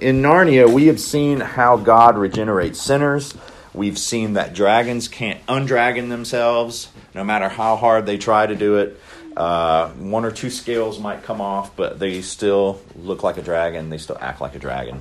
in 0.00 0.22
Narnia, 0.22 0.72
we 0.72 0.86
have 0.86 0.98
seen 0.98 1.40
how 1.40 1.76
God 1.76 2.16
regenerates 2.16 2.80
sinners. 2.80 3.34
We've 3.74 3.98
seen 3.98 4.32
that 4.32 4.54
dragons 4.54 5.08
can't 5.08 5.44
undragon 5.46 6.08
themselves, 6.08 6.88
no 7.14 7.22
matter 7.22 7.48
how 7.50 7.76
hard 7.76 8.06
they 8.06 8.16
try 8.16 8.46
to 8.46 8.56
do 8.56 8.78
it. 8.78 8.98
Uh, 9.36 9.90
one 9.90 10.24
or 10.24 10.30
two 10.30 10.48
scales 10.48 10.98
might 10.98 11.22
come 11.22 11.40
off, 11.40 11.76
but 11.76 11.98
they 11.98 12.22
still 12.22 12.80
look 12.96 13.22
like 13.22 13.36
a 13.36 13.42
dragon. 13.42 13.90
They 13.90 13.98
still 13.98 14.16
act 14.18 14.40
like 14.40 14.54
a 14.54 14.58
dragon, 14.58 15.00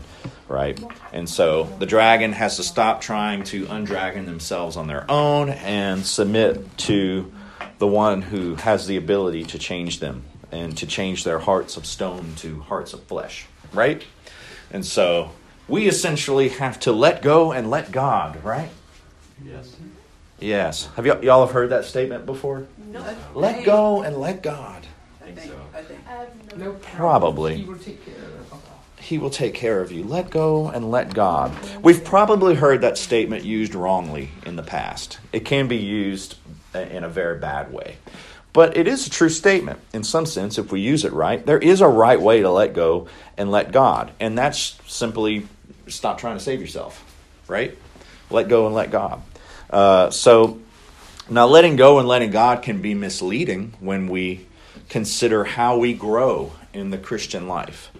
right? 0.50 0.80
And 1.14 1.28
so 1.28 1.64
the 1.80 1.86
dragon 1.86 2.34
has 2.34 2.58
to 2.58 2.64
stop 2.64 3.00
trying 3.00 3.44
to 3.46 3.66
undragon 3.68 4.26
themselves 4.26 4.76
on 4.76 4.88
their 4.88 5.10
own 5.10 5.50
and 5.50 6.06
submit 6.06 6.78
to 6.80 7.32
the 7.80 7.88
one 7.88 8.22
who 8.22 8.56
has 8.56 8.86
the 8.86 8.98
ability 8.98 9.46
to 9.46 9.60
change 9.60 10.00
them 10.00 10.24
and 10.52 10.78
to 10.78 10.86
change 10.86 11.24
their 11.24 11.40
hearts 11.40 11.78
of 11.78 11.86
stone 11.86 12.34
to 12.38 12.60
hearts 12.62 12.94
of 12.94 13.02
flesh, 13.04 13.48
right? 13.74 14.04
And 14.72 14.86
so 14.86 15.32
we 15.68 15.88
essentially 15.88 16.50
have 16.50 16.80
to 16.82 16.92
let 16.92 17.22
go 17.22 17.52
and 17.52 17.70
let 17.70 17.92
God, 17.92 18.44
right? 18.44 18.70
Yes. 19.44 19.76
Yes. 20.40 20.90
Have 20.96 21.06
y- 21.06 21.20
y'all 21.22 21.46
have 21.46 21.54
heard 21.54 21.70
that 21.70 21.86
statement 21.86 22.26
before? 22.26 22.68
No. 22.92 23.04
Let 23.36 23.66
go 23.66 24.02
and 24.02 24.18
let 24.18 24.42
God. 24.42 24.86
I 25.22 25.32
think 25.32 25.52
so. 25.52 25.62
I 25.76 25.82
think. 25.82 26.00
No 26.58 26.66
No 26.66 26.72
Probably. 26.74 27.58
He 27.58 27.66
will 27.66 27.78
take 27.78 28.06
care 28.06 28.16
of 28.16 28.22
it. 28.22 28.40
He 29.00 29.18
will 29.18 29.30
take 29.30 29.54
care 29.54 29.82
of 29.82 29.92
you. 29.92 30.04
Let 30.04 30.30
go 30.30 30.68
and 30.68 30.92
let 30.92 31.14
God. 31.14 31.52
We've 31.82 32.04
probably 32.04 32.56
heard 32.56 32.82
that 32.82 32.98
statement 32.98 33.44
used 33.44 33.74
wrongly 33.74 34.30
in 34.46 34.56
the 34.56 34.64
past. 34.64 35.20
It 35.34 35.46
can 35.46 35.68
be 35.68 35.78
used 35.78 36.36
in 36.76 37.04
a 37.04 37.10
very 37.10 37.40
bad 37.40 37.74
way. 37.74 37.98
But 38.52 38.76
it 38.76 38.88
is 38.88 39.06
a 39.06 39.10
true 39.10 39.30
statement 39.30 39.80
in 39.94 40.04
some 40.04 40.26
sense 40.26 40.58
if 40.58 40.72
we 40.72 40.82
use 40.82 41.06
it 41.06 41.14
right. 41.14 41.46
There 41.46 41.60
is 41.60 41.82
a 41.82 41.88
right 41.88 42.20
way 42.20 42.42
to 42.42 42.50
let 42.50 42.74
go 42.74 43.08
and 43.38 43.52
let 43.52 43.72
God. 43.72 44.12
And 44.20 44.38
that's 44.38 44.78
simply 44.88 45.48
stop 45.88 46.18
trying 46.18 46.38
to 46.38 46.44
save 46.44 46.60
yourself, 46.60 47.04
right? 47.48 47.78
Let 48.30 48.48
go 48.48 48.66
and 48.66 48.76
let 48.76 48.92
God. 48.92 49.22
Uh, 49.70 50.10
so 50.10 50.60
now 51.30 51.46
letting 51.46 51.76
go 51.76 52.00
and 52.00 52.08
letting 52.08 52.32
God 52.32 52.64
can 52.64 52.82
be 52.82 52.94
misleading 52.96 53.74
when 53.80 54.08
we 54.08 54.48
consider 54.90 55.44
how 55.44 55.78
we 55.78 55.94
grow 55.94 56.52
in 56.74 56.90
the 56.90 56.98
Christian 56.98 57.48
life. 57.48 57.92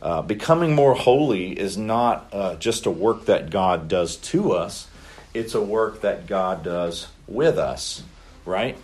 Uh, 0.00 0.22
becoming 0.22 0.74
more 0.74 0.94
holy 0.94 1.58
is 1.58 1.76
not 1.76 2.28
uh, 2.32 2.54
just 2.56 2.86
a 2.86 2.90
work 2.90 3.26
that 3.26 3.50
God 3.50 3.88
does 3.88 4.16
to 4.16 4.52
us, 4.52 4.88
it's 5.34 5.54
a 5.54 5.60
work 5.60 6.00
that 6.00 6.26
God 6.26 6.62
does 6.62 7.08
with 7.26 7.58
us, 7.58 8.02
right? 8.44 8.78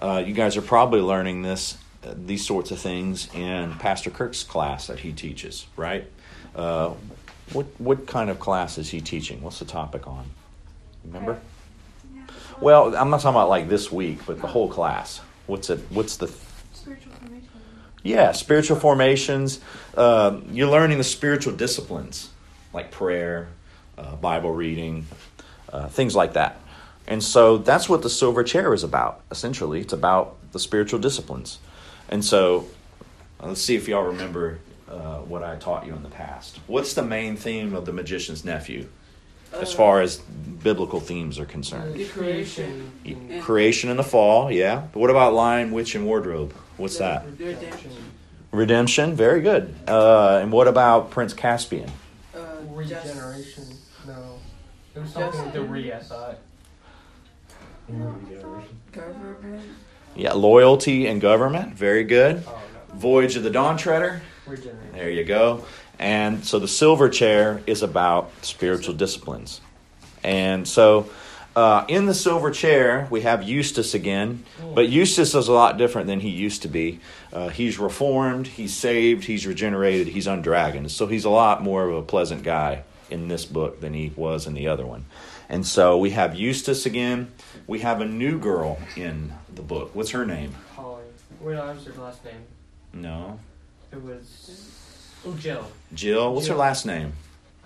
Uh, 0.00 0.22
you 0.26 0.32
guys 0.32 0.56
are 0.56 0.62
probably 0.62 1.00
learning 1.00 1.42
this, 1.42 1.76
uh, 2.04 2.14
these 2.16 2.44
sorts 2.44 2.70
of 2.70 2.78
things 2.78 3.32
in 3.34 3.74
Pastor 3.74 4.10
Kirk's 4.10 4.42
class 4.42 4.86
that 4.86 5.00
he 5.00 5.12
teaches, 5.12 5.66
right? 5.76 6.04
Uh, 6.56 6.94
what, 7.52 7.66
what 7.78 8.06
kind 8.06 8.30
of 8.30 8.40
class 8.40 8.78
is 8.78 8.90
he 8.90 9.00
teaching? 9.00 9.42
What's 9.42 9.58
the 9.58 9.64
topic 9.64 10.06
on? 10.06 10.24
Remember? 11.04 11.40
Well, 12.60 12.94
I'm 12.94 13.10
not 13.10 13.20
talking 13.20 13.36
about 13.36 13.48
like 13.48 13.68
this 13.68 13.90
week, 13.90 14.20
but 14.26 14.40
the 14.40 14.46
whole 14.46 14.68
class. 14.68 15.20
What's 15.46 15.70
it? 15.70 15.80
What's 15.90 16.18
the 16.18 16.30
spiritual 16.74 17.12
formation. 17.12 17.48
yeah, 18.02 18.32
spiritual 18.32 18.78
formations. 18.78 19.60
Uh, 19.96 20.40
you're 20.50 20.68
learning 20.68 20.98
the 20.98 21.04
spiritual 21.04 21.54
disciplines 21.54 22.30
like 22.72 22.90
prayer, 22.90 23.48
uh, 23.96 24.14
Bible 24.16 24.52
reading, 24.52 25.06
uh, 25.72 25.88
things 25.88 26.14
like 26.14 26.34
that. 26.34 26.59
And 27.10 27.22
so 27.22 27.58
that's 27.58 27.88
what 27.88 28.02
the 28.02 28.08
silver 28.08 28.44
chair 28.44 28.72
is 28.72 28.84
about, 28.84 29.20
essentially. 29.32 29.80
It's 29.80 29.92
about 29.92 30.36
the 30.52 30.60
spiritual 30.60 31.00
disciplines. 31.00 31.58
And 32.08 32.24
so 32.24 32.66
uh, 33.42 33.48
let's 33.48 33.60
see 33.60 33.74
if 33.74 33.88
y'all 33.88 34.04
remember 34.04 34.60
uh, 34.88 35.16
what 35.18 35.42
I 35.42 35.56
taught 35.56 35.86
you 35.86 35.92
in 35.94 36.04
the 36.04 36.08
past. 36.08 36.60
What's 36.68 36.94
the 36.94 37.02
main 37.02 37.36
theme 37.36 37.74
of 37.74 37.84
The 37.84 37.92
Magician's 37.92 38.44
Nephew 38.44 38.88
as 39.52 39.72
far 39.72 40.00
as 40.00 40.18
biblical 40.18 41.00
themes 41.00 41.40
are 41.40 41.44
concerned? 41.44 41.94
The 41.94 42.06
creation. 42.06 42.92
Yeah. 43.04 43.40
Creation 43.40 43.90
in 43.90 43.96
the 43.96 44.04
fall, 44.04 44.52
yeah. 44.52 44.84
But 44.92 45.00
what 45.00 45.10
about 45.10 45.34
Lion, 45.34 45.72
Witch, 45.72 45.96
and 45.96 46.06
Wardrobe? 46.06 46.52
What's 46.76 46.98
that? 46.98 47.24
Redemption. 47.38 47.90
Redemption, 48.52 49.14
very 49.16 49.40
good. 49.42 49.74
Uh, 49.88 50.38
and 50.42 50.52
what 50.52 50.68
about 50.68 51.10
Prince 51.10 51.34
Caspian? 51.34 51.90
Uh, 52.32 52.38
Regeneration. 52.68 53.64
No. 54.06 54.38
It 54.94 55.00
was 55.00 55.12
Just- 55.12 55.14
something 55.14 55.44
with 55.44 55.54
the 55.54 55.62
re, 55.62 55.92
I 55.92 55.98
thought. 55.98 56.38
Government. 58.92 59.62
Yeah, 60.16 60.32
loyalty 60.32 61.06
and 61.06 61.20
government, 61.20 61.74
very 61.74 62.04
good. 62.04 62.42
Oh, 62.46 62.60
Voyage 62.94 63.36
of 63.36 63.44
the 63.44 63.50
Dawn 63.50 63.76
Treader, 63.76 64.20
there 64.92 65.10
you 65.10 65.24
go. 65.24 65.64
And 65.98 66.44
so 66.44 66.58
the 66.58 66.68
silver 66.68 67.08
chair 67.08 67.62
is 67.66 67.82
about 67.82 68.32
spiritual 68.42 68.94
disciplines. 68.94 69.60
And 70.24 70.66
so 70.66 71.10
uh, 71.54 71.84
in 71.88 72.06
the 72.06 72.14
silver 72.14 72.50
chair, 72.50 73.06
we 73.10 73.22
have 73.22 73.42
Eustace 73.42 73.94
again. 73.94 74.44
But 74.74 74.88
Eustace 74.88 75.34
is 75.34 75.48
a 75.48 75.52
lot 75.52 75.78
different 75.78 76.06
than 76.06 76.20
he 76.20 76.30
used 76.30 76.62
to 76.62 76.68
be. 76.68 77.00
Uh, 77.32 77.48
he's 77.48 77.78
reformed, 77.78 78.46
he's 78.46 78.74
saved, 78.74 79.24
he's 79.24 79.46
regenerated, 79.46 80.08
he's 80.08 80.26
undragoned. 80.26 80.90
So 80.90 81.06
he's 81.06 81.24
a 81.24 81.30
lot 81.30 81.62
more 81.62 81.88
of 81.88 81.96
a 81.96 82.02
pleasant 82.02 82.42
guy 82.42 82.82
in 83.10 83.28
this 83.28 83.44
book 83.44 83.80
than 83.80 83.92
he 83.92 84.12
was 84.16 84.46
in 84.46 84.54
the 84.54 84.68
other 84.68 84.86
one. 84.86 85.04
And 85.50 85.66
so 85.66 85.98
we 85.98 86.10
have 86.10 86.36
Eustace 86.36 86.86
again. 86.86 87.32
We 87.66 87.80
have 87.80 88.00
a 88.00 88.06
new 88.06 88.38
girl 88.38 88.78
in 88.96 89.32
the 89.52 89.62
book. 89.62 89.90
What's 89.94 90.10
her 90.10 90.24
name? 90.24 90.54
Holly. 90.76 91.02
Wait, 91.40 91.54
no, 91.56 91.66
that 91.66 91.74
was 91.74 91.84
her 91.86 92.00
last 92.00 92.24
name. 92.24 92.34
No. 92.92 93.38
It 93.90 94.00
was. 94.00 95.12
Oh, 95.26 95.34
Jill. 95.34 95.66
Jill. 95.92 96.32
What's 96.34 96.46
her 96.46 96.54
last 96.54 96.86
name? 96.86 97.12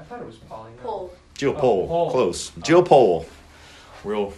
I 0.01 0.03
thought 0.03 0.21
it 0.23 0.27
was 0.27 0.37
Polly. 0.37 0.71
no. 0.79 0.83
Pole. 0.83 1.15
Jill 1.37 1.55
Oh, 1.57 1.61
Pole. 1.61 1.87
Pole. 1.89 2.11
Close. 2.11 2.53
Oh. 2.57 2.61
Jill 2.63 2.83
Pole. 2.83 3.27
Real 4.03 4.33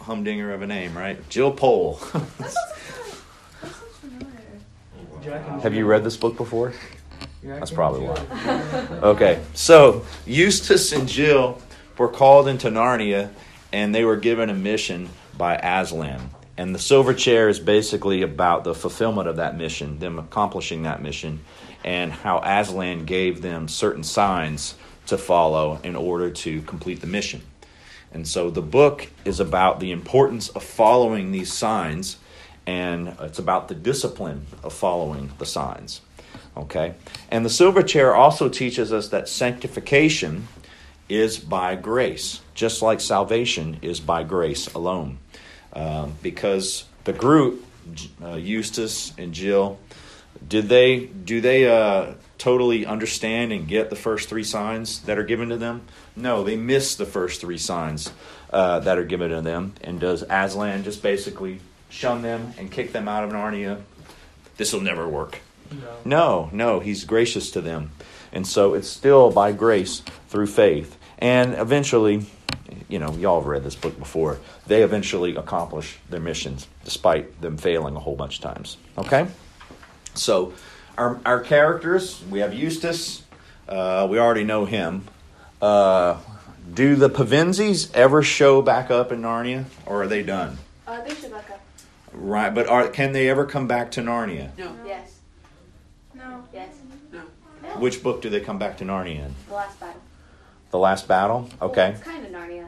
humdinger 0.00 0.52
of 0.52 0.62
a 0.62 0.66
name, 0.66 0.98
right? 0.98 1.26
Jill 1.28 1.52
Pole. 1.52 1.94
That 1.94 2.10
sounds, 2.10 2.34
that 2.38 2.50
sounds 3.62 3.74
familiar. 4.00 4.34
Jack 5.22 5.48
and 5.48 5.62
Have 5.62 5.74
you 5.74 5.86
read 5.86 6.02
this 6.02 6.16
book 6.16 6.36
before? 6.36 6.72
Jack 7.44 7.60
That's 7.60 7.70
probably 7.70 8.06
why. 8.08 8.98
Okay, 9.02 9.40
so 9.54 10.04
Eustace 10.26 10.92
and 10.92 11.08
Jill 11.08 11.60
were 11.98 12.08
called 12.08 12.48
into 12.48 12.70
Narnia 12.70 13.30
and 13.72 13.94
they 13.94 14.04
were 14.04 14.16
given 14.16 14.48
a 14.48 14.54
mission 14.54 15.10
by 15.36 15.56
Aslan. 15.56 16.30
And 16.56 16.74
the 16.74 16.78
silver 16.78 17.14
chair 17.14 17.48
is 17.48 17.60
basically 17.60 18.22
about 18.22 18.64
the 18.64 18.74
fulfillment 18.74 19.28
of 19.28 19.36
that 19.36 19.56
mission, 19.56 19.98
them 19.98 20.18
accomplishing 20.18 20.82
that 20.82 21.02
mission, 21.02 21.40
and 21.84 22.12
how 22.12 22.38
Aslan 22.38 23.04
gave 23.04 23.42
them 23.42 23.68
certain 23.68 24.02
signs 24.02 24.74
to 25.06 25.16
follow 25.16 25.80
in 25.84 25.94
order 25.94 26.30
to 26.30 26.62
complete 26.62 27.00
the 27.00 27.06
mission. 27.06 27.42
And 28.12 28.26
so 28.26 28.50
the 28.50 28.62
book 28.62 29.08
is 29.24 29.38
about 29.38 29.80
the 29.80 29.92
importance 29.92 30.48
of 30.48 30.64
following 30.64 31.30
these 31.30 31.52
signs, 31.52 32.16
and 32.66 33.16
it's 33.20 33.38
about 33.38 33.68
the 33.68 33.74
discipline 33.74 34.46
of 34.64 34.72
following 34.72 35.30
the 35.38 35.46
signs. 35.46 36.00
Okay? 36.56 36.94
And 37.30 37.44
the 37.44 37.50
silver 37.50 37.82
chair 37.82 38.14
also 38.14 38.48
teaches 38.48 38.92
us 38.92 39.08
that 39.08 39.28
sanctification 39.28 40.48
is 41.08 41.38
by 41.38 41.74
grace, 41.76 42.40
just 42.54 42.82
like 42.82 43.00
salvation 43.00 43.78
is 43.82 44.00
by 44.00 44.22
grace 44.22 44.66
alone. 44.74 45.18
Um, 45.72 46.14
because 46.22 46.84
the 47.04 47.12
group, 47.12 47.64
uh, 48.22 48.34
Eustace 48.34 49.12
and 49.16 49.32
Jill, 49.32 49.78
did 50.46 50.68
they 50.68 51.06
do 51.06 51.40
they 51.40 51.68
uh, 51.68 52.14
totally 52.38 52.86
understand 52.86 53.52
and 53.52 53.66
get 53.66 53.90
the 53.90 53.96
first 53.96 54.28
three 54.28 54.44
signs 54.44 55.00
that 55.02 55.18
are 55.18 55.24
given 55.24 55.48
to 55.48 55.56
them? 55.56 55.82
No, 56.14 56.44
they 56.44 56.56
miss 56.56 56.94
the 56.94 57.06
first 57.06 57.40
three 57.40 57.58
signs 57.58 58.12
uh, 58.50 58.80
that 58.80 58.98
are 58.98 59.04
given 59.04 59.30
to 59.30 59.40
them. 59.40 59.74
And 59.82 60.00
does 60.00 60.22
Aslan 60.28 60.84
just 60.84 61.02
basically 61.02 61.60
shun 61.88 62.22
them 62.22 62.54
and 62.58 62.70
kick 62.70 62.92
them 62.92 63.08
out 63.08 63.24
of 63.24 63.30
Narnia? 63.30 63.82
This 64.56 64.72
will 64.72 64.80
never 64.80 65.08
work. 65.08 65.38
No. 65.70 65.96
No, 66.04 66.50
no, 66.52 66.80
he's 66.80 67.04
gracious 67.04 67.50
to 67.52 67.60
them. 67.60 67.90
And 68.32 68.46
so 68.46 68.74
it's 68.74 68.88
still 68.88 69.30
by 69.30 69.52
grace 69.52 70.02
through 70.28 70.48
faith. 70.48 70.97
And 71.18 71.54
eventually, 71.54 72.26
you 72.88 72.98
know, 72.98 73.12
y'all 73.14 73.40
have 73.40 73.46
read 73.46 73.64
this 73.64 73.74
book 73.74 73.98
before, 73.98 74.38
they 74.66 74.82
eventually 74.82 75.36
accomplish 75.36 75.98
their 76.08 76.20
missions 76.20 76.68
despite 76.84 77.40
them 77.40 77.56
failing 77.56 77.96
a 77.96 78.00
whole 78.00 78.16
bunch 78.16 78.36
of 78.36 78.42
times. 78.42 78.76
Okay? 78.96 79.26
So 80.14 80.52
our, 80.96 81.20
our 81.24 81.40
characters, 81.40 82.22
we 82.30 82.40
have 82.40 82.54
Eustace, 82.54 83.22
uh, 83.68 84.06
we 84.08 84.18
already 84.18 84.44
know 84.44 84.64
him. 84.64 85.04
Uh, 85.60 86.18
do 86.72 86.96
the 86.96 87.10
Pevensies 87.10 87.92
ever 87.94 88.22
show 88.22 88.62
back 88.62 88.90
up 88.90 89.10
in 89.12 89.22
Narnia, 89.22 89.64
or 89.86 90.02
are 90.02 90.06
they 90.06 90.22
done? 90.22 90.58
Uh, 90.86 91.02
they 91.02 91.14
should 91.14 91.30
back 91.30 91.50
up. 91.50 91.60
Right, 92.12 92.54
but 92.54 92.68
are, 92.68 92.88
can 92.88 93.12
they 93.12 93.28
ever 93.28 93.44
come 93.44 93.66
back 93.66 93.90
to 93.92 94.02
Narnia? 94.02 94.56
No. 94.56 94.74
Yes. 94.86 95.18
No. 96.14 96.44
Yes. 96.52 96.74
No. 97.12 97.20
Which 97.78 98.02
book 98.02 98.22
do 98.22 98.30
they 98.30 98.40
come 98.40 98.58
back 98.58 98.78
to 98.78 98.84
Narnia 98.84 99.26
in? 99.26 99.34
The 99.48 99.54
last 99.54 99.78
battle. 99.80 100.00
The 100.70 100.78
Last 100.78 101.08
Battle? 101.08 101.48
Okay. 101.62 101.90
it's 101.90 102.02
kind 102.02 102.24
of 102.26 102.32
Narnia. 102.32 102.66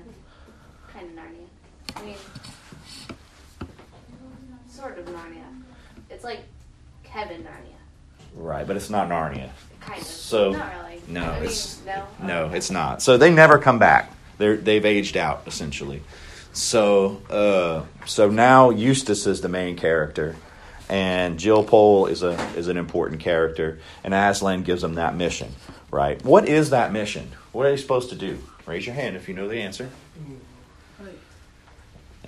Kind 0.93 1.07
of 1.07 1.17
Narnia. 1.17 1.97
I 1.97 2.03
mean, 2.03 2.17
sort 4.69 4.99
of 4.99 5.07
Narnia. 5.07 5.45
It's 6.09 6.25
like 6.25 6.41
Kevin 7.05 7.43
Narnia. 7.43 7.77
Right, 8.35 8.67
but 8.67 8.77
it's 8.77 8.91
not 8.91 9.09
Narnia. 9.09 9.51
Kind 9.81 10.01
of. 10.01 10.07
So- 10.07 10.53
Not 10.53 10.73
really. 10.83 11.03
no, 11.09 11.23
I 11.25 11.35
mean, 11.35 11.43
it's- 11.45 11.81
no. 11.85 12.07
No, 12.23 12.51
it's 12.51 12.71
not. 12.71 13.03
So 13.03 13.17
they 13.17 13.31
never 13.31 13.59
come 13.59 13.79
back. 13.79 14.11
They're 14.39 14.57
they've 14.57 14.85
aged 14.87 15.17
out 15.19 15.43
essentially. 15.47 16.03
So 16.53 17.21
uh, 17.29 17.85
so 18.07 18.31
now 18.31 18.71
Eustace 18.71 19.27
is 19.27 19.43
the 19.43 19.49
main 19.51 19.77
character, 19.77 20.35
and 20.89 21.39
Jill 21.39 21.63
Pole 21.63 22.07
is 22.07 22.23
a 22.23 22.33
is 22.57 22.69
an 22.69 22.79
important 22.79 23.21
character, 23.21 23.79
and 24.03 24.15
Aslan 24.15 24.63
gives 24.63 24.81
them 24.81 24.95
that 24.95 25.15
mission. 25.15 25.53
Right? 25.91 26.25
What 26.25 26.49
is 26.49 26.71
that 26.71 26.91
mission? 26.93 27.31
What 27.53 27.67
are 27.67 27.71
they 27.71 27.77
supposed 27.77 28.11
to 28.11 28.17
do? 28.17 28.39
Raise 28.67 28.87
your 28.87 28.95
hand 28.95 29.17
if 29.17 29.29
you 29.29 29.35
know 29.35 29.49
the 29.49 29.57
answer. 29.61 29.91
Like, 31.01 31.19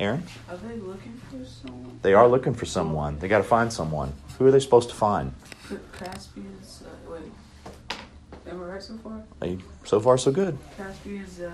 Aaron, 0.00 0.24
are 0.48 0.56
they 0.56 0.76
looking 0.76 1.20
for 1.30 1.44
someone? 1.44 1.98
they 2.02 2.14
are 2.14 2.26
looking 2.26 2.54
for 2.54 2.66
someone. 2.66 3.18
They 3.18 3.28
got 3.28 3.38
to 3.38 3.44
find 3.44 3.72
someone. 3.72 4.12
Who 4.38 4.46
are 4.46 4.50
they 4.50 4.60
supposed 4.60 4.88
to 4.88 4.94
find? 4.94 5.32
Caspian's. 5.98 6.82
Uh, 6.84 7.12
wait. 7.12 7.98
Am 8.50 8.60
I 8.60 8.64
right 8.64 8.82
so 8.82 8.96
far? 8.98 9.22
They, 9.40 9.58
so 9.84 10.00
far, 10.00 10.18
so 10.18 10.32
good. 10.32 10.58
Caspian's. 10.76 11.40
Uh, 11.40 11.52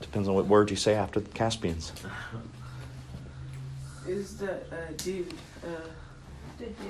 Depends 0.00 0.28
on 0.28 0.34
what 0.34 0.46
word 0.46 0.70
you 0.70 0.76
say 0.76 0.94
after 0.94 1.20
the 1.20 1.30
Caspians. 1.30 1.92
is 4.08 4.38
the 4.38 4.54
uh, 4.54 4.76
dude. 4.96 5.32
Uh, 5.62 5.68
you? 5.68 5.76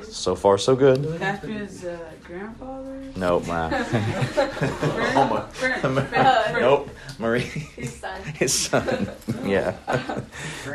So 0.02 0.34
far, 0.34 0.58
so 0.58 0.76
good. 0.76 1.18
Caspian's 1.18 1.84
uh, 1.84 1.98
grandfather. 2.24 3.02
Nope. 3.16 3.46
nah. 3.46 3.68
Friend? 3.70 4.06
Friend. 4.52 5.48
Friend. 5.52 6.08
Friend. 6.08 6.52
Nope. 6.60 6.90
Marie. 7.18 7.40
His 7.40 7.94
son. 7.96 8.22
His 8.34 8.52
son. 8.52 9.10
Yeah. 9.44 9.74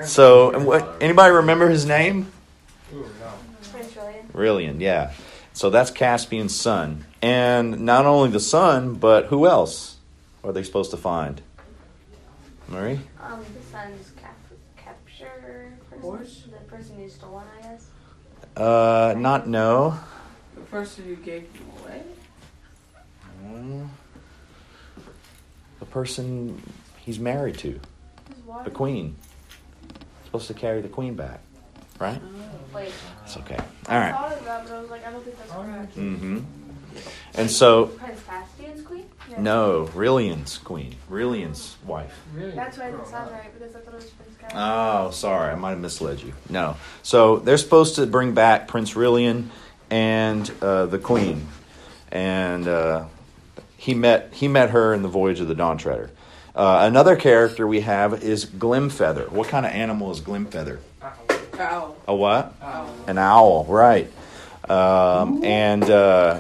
So, 0.03 0.51
and 0.51 0.65
what? 0.65 0.97
Anybody 1.01 1.33
remember 1.33 1.69
his 1.69 1.85
name? 1.85 2.31
Ooh, 2.93 2.99
no. 3.19 3.31
Prince 3.71 3.93
Julian. 3.93 4.27
Rilian. 4.33 4.79
Yeah. 4.81 5.13
So 5.53 5.69
that's 5.69 5.89
Caspian's 5.89 6.55
son, 6.55 7.05
and 7.21 7.79
not 7.81 8.05
only 8.05 8.29
the 8.29 8.39
son, 8.39 8.95
but 8.95 9.25
who 9.27 9.47
else 9.47 9.95
are 10.43 10.51
they 10.51 10.63
supposed 10.63 10.91
to 10.91 10.97
find? 10.97 11.41
Marie. 12.67 12.99
Um, 13.21 13.39
the 13.39 13.71
son's 13.71 14.11
cap- 14.21 14.35
capture 14.75 15.71
person. 15.89 16.01
Horse? 16.01 16.43
The 16.51 16.57
person 16.69 16.95
who's 16.97 17.13
stolen, 17.13 17.45
I 17.57 17.61
guess. 17.63 17.87
Uh, 18.55 19.13
not 19.17 19.47
no. 19.47 19.97
The 20.55 20.61
person 20.61 21.05
who 21.05 21.15
gave 21.17 21.43
him 21.43 21.69
away. 21.81 22.03
The 25.79 25.85
person 25.85 26.61
he's 26.97 27.19
married 27.19 27.57
to, 27.59 27.79
the 28.63 28.71
queen. 28.71 29.15
Supposed 30.25 30.47
to 30.47 30.53
carry 30.53 30.81
the 30.81 30.89
queen 30.89 31.15
back, 31.15 31.39
right? 31.99 32.21
Wait. 32.73 32.91
It's 33.23 33.37
okay. 33.37 33.59
All 33.87 33.97
right. 33.97 34.09
I 34.09 34.11
thought 34.11 34.33
of 34.33 34.45
that, 34.45 34.63
but 34.65 34.73
I 34.73 34.81
was 34.81 34.89
like, 34.89 35.07
I 35.07 35.11
don't 35.11 35.23
think 35.23 35.37
that's 35.37 35.51
correct. 35.51 35.95
Mm-hmm. 35.95 36.39
And 37.33 37.49
so, 37.49 37.87
Prince 37.87 38.21
Caspian's 38.23 38.85
queen? 38.85 39.05
no, 39.37 39.89
Rilian's 39.93 40.57
queen, 40.57 40.95
Rilian's 41.09 41.77
wife. 41.85 42.13
Really? 42.33 42.51
That's 42.51 42.77
why 42.77 42.87
it 42.87 42.91
didn't 42.91 43.07
sound 43.07 43.31
right 43.31 43.53
because 43.53 43.75
I 43.75 43.79
thought 43.79 43.93
it 43.93 43.97
was 43.97 44.05
Prince 44.05 44.37
Caspian. 44.39 44.61
Oh, 44.61 45.11
sorry, 45.11 45.51
I 45.51 45.55
might 45.55 45.71
have 45.71 45.79
misled 45.79 46.21
you. 46.21 46.33
No, 46.49 46.77
so 47.03 47.37
they're 47.37 47.57
supposed 47.57 47.95
to 47.95 48.05
bring 48.05 48.33
back 48.33 48.67
Prince 48.67 48.93
Rilian 48.93 49.49
and 49.89 50.51
uh, 50.61 50.85
the 50.87 50.99
queen, 50.99 51.47
and 52.11 52.67
uh, 52.67 53.05
he 53.77 53.93
met 53.93 54.33
he 54.33 54.47
met 54.47 54.71
her 54.71 54.93
in 54.93 55.01
the 55.01 55.09
Voyage 55.09 55.39
of 55.39 55.47
the 55.47 55.55
Dawn 55.55 55.77
Treader. 55.77 56.09
Uh, 56.55 56.79
another 56.89 57.15
character 57.15 57.67
we 57.67 57.81
have 57.81 58.23
is 58.23 58.45
Glimfeather. 58.45 59.29
What 59.29 59.47
kind 59.47 59.63
of 59.63 59.71
animal 59.71 60.09
is 60.09 60.21
Glimfeather? 60.21 60.79
Ow. 61.03 61.13
Ow. 61.59 61.95
A 62.07 62.15
what? 62.15 62.55
Ow. 62.63 62.93
An 63.05 63.19
owl, 63.19 63.65
right? 63.65 64.11
Um, 64.67 65.43
and 65.45 65.83
uh, 65.83 66.39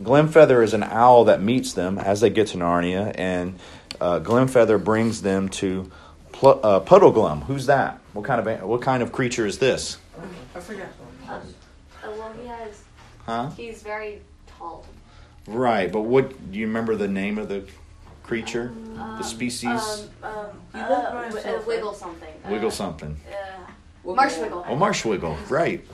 Glimfeather 0.00 0.62
is 0.62 0.74
an 0.74 0.82
owl 0.84 1.24
that 1.24 1.42
meets 1.42 1.72
them 1.72 1.98
as 1.98 2.20
they 2.20 2.30
get 2.30 2.48
to 2.48 2.58
Narnia, 2.58 3.12
and 3.16 3.58
uh, 4.00 4.20
Glimfeather 4.20 4.82
brings 4.82 5.22
them 5.22 5.48
to 5.50 5.90
Pl- 6.32 6.60
uh, 6.62 6.80
Puddleglum. 6.80 7.42
Who's 7.44 7.66
that? 7.66 7.98
What 8.12 8.24
kind 8.24 8.46
of 8.46 8.62
what 8.62 8.80
kind 8.82 9.02
of 9.02 9.12
creature 9.12 9.46
is 9.46 9.58
this? 9.58 9.98
I 10.54 10.60
forgot. 10.60 10.86
Um, 11.28 11.40
oh, 12.04 12.10
well, 12.18 12.32
he 12.40 12.46
has. 12.46 12.82
Huh? 13.26 13.50
He's 13.56 13.82
very 13.82 14.20
tall. 14.58 14.84
Right, 15.46 15.90
but 15.90 16.02
what 16.02 16.52
do 16.52 16.58
you 16.58 16.66
remember 16.66 16.94
the 16.96 17.08
name 17.08 17.38
of 17.38 17.48
the 17.48 17.64
creature, 18.22 18.70
Um, 18.98 19.16
the 19.18 19.24
species? 19.24 19.64
Um, 20.22 20.30
um, 20.30 20.46
He 20.74 20.80
uh, 20.80 20.88
lived 20.88 21.02
by 21.04 21.10
wi- 21.12 21.30
himself, 21.32 21.62
uh, 21.62 21.68
wiggle 21.68 21.94
something. 21.94 22.34
Wiggle 22.48 22.68
uh, 22.68 22.70
something. 22.70 23.16
Uh, 23.26 24.12
Marshwiggle. 24.12 24.64
Oh, 24.68 24.76
Marshwiggle, 24.76 25.50
right. 25.50 25.84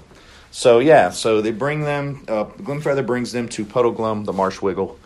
So 0.55 0.79
yeah, 0.79 1.11
so 1.11 1.41
they 1.41 1.51
bring 1.51 1.81
them. 1.81 2.23
Uh, 2.29 2.45
Glimfeather 2.45 3.05
brings 3.05 3.33
them 3.33 3.49
to 3.49 3.65
Puddleglum, 3.65 4.25
the 4.25 4.33
Marshwiggle, 4.33 4.97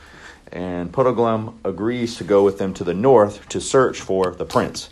and 0.52 0.92
Puddleglum 0.92 1.54
agrees 1.64 2.16
to 2.16 2.24
go 2.24 2.44
with 2.44 2.58
them 2.58 2.74
to 2.74 2.84
the 2.84 2.92
north 2.92 3.48
to 3.48 3.60
search 3.62 3.98
for 3.98 4.32
the 4.32 4.44
prince. 4.44 4.90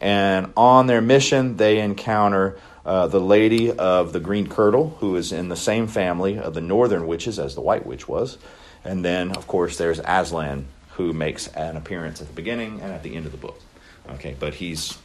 And 0.00 0.50
on 0.56 0.86
their 0.86 1.02
mission, 1.02 1.58
they 1.58 1.80
encounter 1.80 2.58
uh, 2.86 3.08
the 3.08 3.20
lady 3.20 3.70
of 3.70 4.14
the 4.14 4.18
Green 4.18 4.46
Kirtle, 4.46 4.96
who 4.96 5.14
is 5.16 5.30
in 5.30 5.50
the 5.50 5.56
same 5.56 5.86
family 5.86 6.38
of 6.38 6.54
the 6.54 6.62
Northern 6.62 7.06
witches 7.06 7.38
as 7.38 7.54
the 7.54 7.60
White 7.60 7.84
Witch 7.84 8.08
was. 8.08 8.38
And 8.84 9.04
then, 9.04 9.36
of 9.36 9.46
course, 9.46 9.76
there's 9.76 10.00
Aslan, 10.02 10.68
who 10.92 11.12
makes 11.12 11.48
an 11.48 11.76
appearance 11.76 12.22
at 12.22 12.28
the 12.28 12.32
beginning 12.32 12.80
and 12.80 12.92
at 12.92 13.02
the 13.02 13.14
end 13.14 13.26
of 13.26 13.32
the 13.32 13.38
book. 13.38 13.60
Okay, 14.08 14.34
but 14.40 14.54
he's 14.54 14.96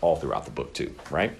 all 0.00 0.16
throughout 0.16 0.46
the 0.46 0.50
book 0.50 0.72
too, 0.72 0.94
right? 1.10 1.32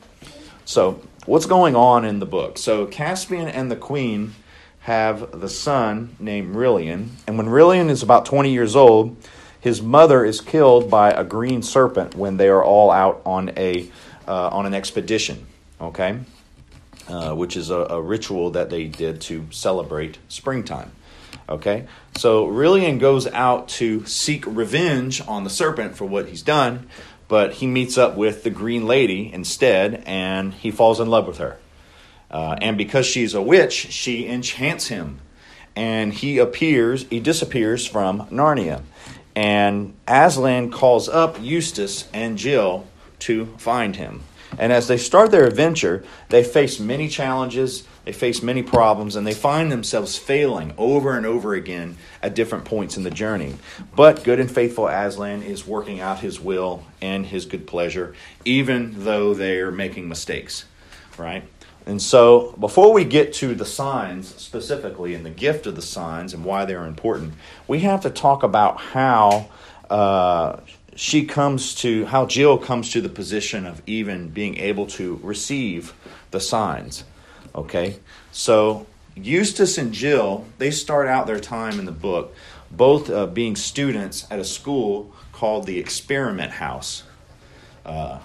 So, 0.67 1.02
what's 1.30 1.46
going 1.46 1.76
on 1.76 2.04
in 2.04 2.18
the 2.18 2.26
book? 2.26 2.58
So, 2.58 2.86
Caspian 2.86 3.46
and 3.46 3.70
the 3.70 3.76
queen 3.76 4.34
have 4.80 5.40
the 5.40 5.48
son 5.48 6.16
named 6.18 6.56
Rilian, 6.56 7.10
and 7.24 7.38
when 7.38 7.46
Rilian 7.46 7.88
is 7.88 8.02
about 8.02 8.26
20 8.26 8.50
years 8.50 8.74
old, 8.74 9.16
his 9.60 9.80
mother 9.80 10.24
is 10.24 10.40
killed 10.40 10.90
by 10.90 11.12
a 11.12 11.22
green 11.22 11.62
serpent 11.62 12.16
when 12.16 12.36
they 12.36 12.48
are 12.48 12.64
all 12.64 12.90
out 12.90 13.22
on 13.24 13.50
a 13.56 13.88
uh, 14.26 14.48
on 14.48 14.66
an 14.66 14.74
expedition. 14.74 15.46
Okay, 15.80 16.18
uh, 17.08 17.32
which 17.34 17.56
is 17.56 17.70
a, 17.70 17.78
a 17.78 18.02
ritual 18.02 18.50
that 18.50 18.70
they 18.70 18.86
did 18.86 19.20
to 19.22 19.46
celebrate 19.50 20.18
springtime. 20.28 20.90
Okay, 21.48 21.86
so 22.16 22.46
Rilian 22.46 22.98
goes 22.98 23.28
out 23.28 23.68
to 23.68 24.04
seek 24.04 24.44
revenge 24.46 25.20
on 25.28 25.44
the 25.44 25.50
serpent 25.50 25.96
for 25.96 26.06
what 26.06 26.26
he's 26.26 26.42
done, 26.42 26.88
but 27.30 27.52
he 27.54 27.66
meets 27.68 27.96
up 27.96 28.16
with 28.16 28.42
the 28.42 28.50
Green 28.50 28.86
Lady 28.86 29.32
instead, 29.32 30.02
and 30.04 30.52
he 30.52 30.72
falls 30.72 30.98
in 30.98 31.08
love 31.08 31.28
with 31.28 31.38
her. 31.38 31.56
Uh, 32.28 32.56
and 32.60 32.76
because 32.76 33.06
she's 33.06 33.34
a 33.34 33.40
witch, 33.40 33.72
she 33.72 34.26
enchants 34.26 34.88
him, 34.88 35.20
and 35.76 36.12
he 36.12 36.38
appears, 36.38 37.04
he 37.04 37.20
disappears 37.20 37.86
from 37.86 38.26
Narnia. 38.30 38.82
And 39.36 39.94
Aslan 40.08 40.72
calls 40.72 41.08
up 41.08 41.40
Eustace 41.40 42.08
and 42.12 42.37
Jill 42.37 42.84
to 43.20 43.46
find 43.58 43.94
him. 43.94 44.22
And 44.59 44.73
as 44.73 44.88
they 44.88 44.97
start 44.97 45.30
their 45.30 45.47
adventure, 45.47 46.04
they 46.28 46.42
face 46.42 46.80
many 46.80 47.09
challenges, 47.09 47.85
they 48.04 48.12
face 48.12 48.42
many 48.42 48.62
problems, 48.62 49.16
and 49.16 49.26
they 49.26 49.35
find 49.35 49.71
themselves 49.71 50.16
failing 50.16 50.75
over 50.76 51.16
and 51.16 51.25
over 51.25 51.54
again 51.54 51.97
at 52.23 52.35
different 52.35 52.64
points 52.64 52.97
in 52.97 53.02
the 53.02 53.11
journey. 53.11 53.57
But 53.95 54.25
good 54.25 54.40
and 54.40 54.50
faithful 54.50 54.88
Aslan 54.88 55.42
is 55.42 55.66
working 55.66 56.00
out 56.00 56.21
his 56.21 56.40
will 56.40 56.85
and 57.00 57.26
his 57.26 57.47
good 57.47 57.66
pleasure, 57.66 58.14
even 58.45 59.04
though 59.04 59.35
they're 59.35 59.71
making 59.71 60.09
mistakes, 60.09 60.64
right? 61.16 61.45
And 61.87 62.00
so, 62.00 62.54
before 62.61 62.92
we 62.92 63.04
get 63.04 63.33
to 63.35 63.54
the 63.54 63.64
signs 63.64 64.35
specifically 64.35 65.14
and 65.14 65.25
the 65.25 65.30
gift 65.30 65.66
of 65.66 65.76
the 65.76 65.83
signs 65.83 66.35
and 66.35 66.45
why 66.45 66.64
they're 66.66 66.85
important, 66.85 67.35
we 67.66 67.80
have 67.80 68.02
to 68.02 68.11
talk 68.11 68.42
about 68.42 68.78
how 68.78 69.49
uh, 69.88 70.61
she 71.00 71.25
comes 71.25 71.75
to, 71.76 72.04
how 72.04 72.26
Jill 72.26 72.59
comes 72.59 72.92
to 72.92 73.00
the 73.00 73.09
position 73.09 73.64
of 73.64 73.80
even 73.87 74.28
being 74.28 74.59
able 74.59 74.87
to 74.88 75.19
receive 75.23 75.95
the 76.30 76.38
signs. 76.38 77.04
Okay? 77.54 77.97
So, 78.33 78.87
Eustace 79.16 79.78
and 79.78 79.95
Jill, 79.95 80.45
they 80.59 80.71
start 80.71 81.09
out 81.09 81.26
their 81.26 81.40
time 81.40 81.78
in 81.78 81.87
the 81.87 81.90
book 81.90 82.35
both 82.71 83.09
uh, 83.09 83.26
being 83.26 83.57
students 83.57 84.26
at 84.30 84.38
a 84.38 84.45
school 84.45 85.11
called 85.33 85.64
the 85.64 85.78
Experiment 85.78 86.52
House. 86.52 87.04
Uh, 87.87 88.19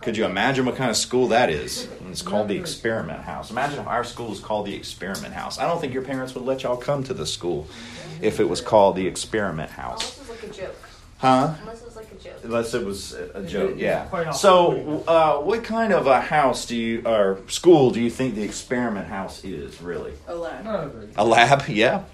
could 0.00 0.16
you 0.16 0.24
imagine 0.24 0.64
what 0.64 0.76
kind 0.76 0.90
of 0.90 0.96
school 0.96 1.28
that 1.28 1.50
is? 1.50 1.88
It's 2.08 2.22
called 2.22 2.48
the 2.48 2.56
Experiment 2.56 3.20
House. 3.20 3.50
Imagine 3.50 3.80
if 3.80 3.86
our 3.86 4.02
school 4.02 4.30
was 4.30 4.40
called 4.40 4.64
the 4.64 4.74
Experiment 4.74 5.34
House. 5.34 5.58
I 5.58 5.68
don't 5.68 5.78
think 5.78 5.92
your 5.92 6.04
parents 6.04 6.34
would 6.34 6.44
let 6.44 6.62
y'all 6.62 6.78
come 6.78 7.04
to 7.04 7.12
the 7.12 7.26
school 7.26 7.68
if 8.22 8.40
it 8.40 8.48
was 8.48 8.62
called 8.62 8.96
the 8.96 9.06
Experiment 9.06 9.72
House. 9.72 10.18
Unless 10.18 10.42
it 10.42 10.50
a 10.50 10.62
joke. 10.62 10.76
Huh? 11.18 11.54
Unless 12.48 12.72
it 12.72 12.82
was 12.82 13.12
a 13.12 13.18
joke. 13.18 13.34
It 13.34 13.34
was 13.34 13.44
a 13.44 13.46
a 13.46 13.50
joke, 13.50 13.70
It's 13.72 13.80
yeah. 13.80 14.30
So, 14.32 15.04
uh, 15.06 15.36
what 15.36 15.64
kind 15.64 15.92
of 15.92 16.06
a 16.06 16.18
house 16.18 16.64
do 16.64 16.74
you, 16.74 17.02
or 17.04 17.40
school 17.46 17.90
do 17.90 18.00
you 18.00 18.08
think 18.08 18.36
the 18.36 18.42
Experiment 18.42 19.06
House 19.06 19.44
is, 19.44 19.82
really? 19.82 20.14
A 20.26 20.34
lab. 20.34 20.64
None 20.64 20.84
of 20.84 21.02
it. 21.02 21.10
A 21.16 21.24
lab? 21.24 21.64
Yeah. 21.68 22.04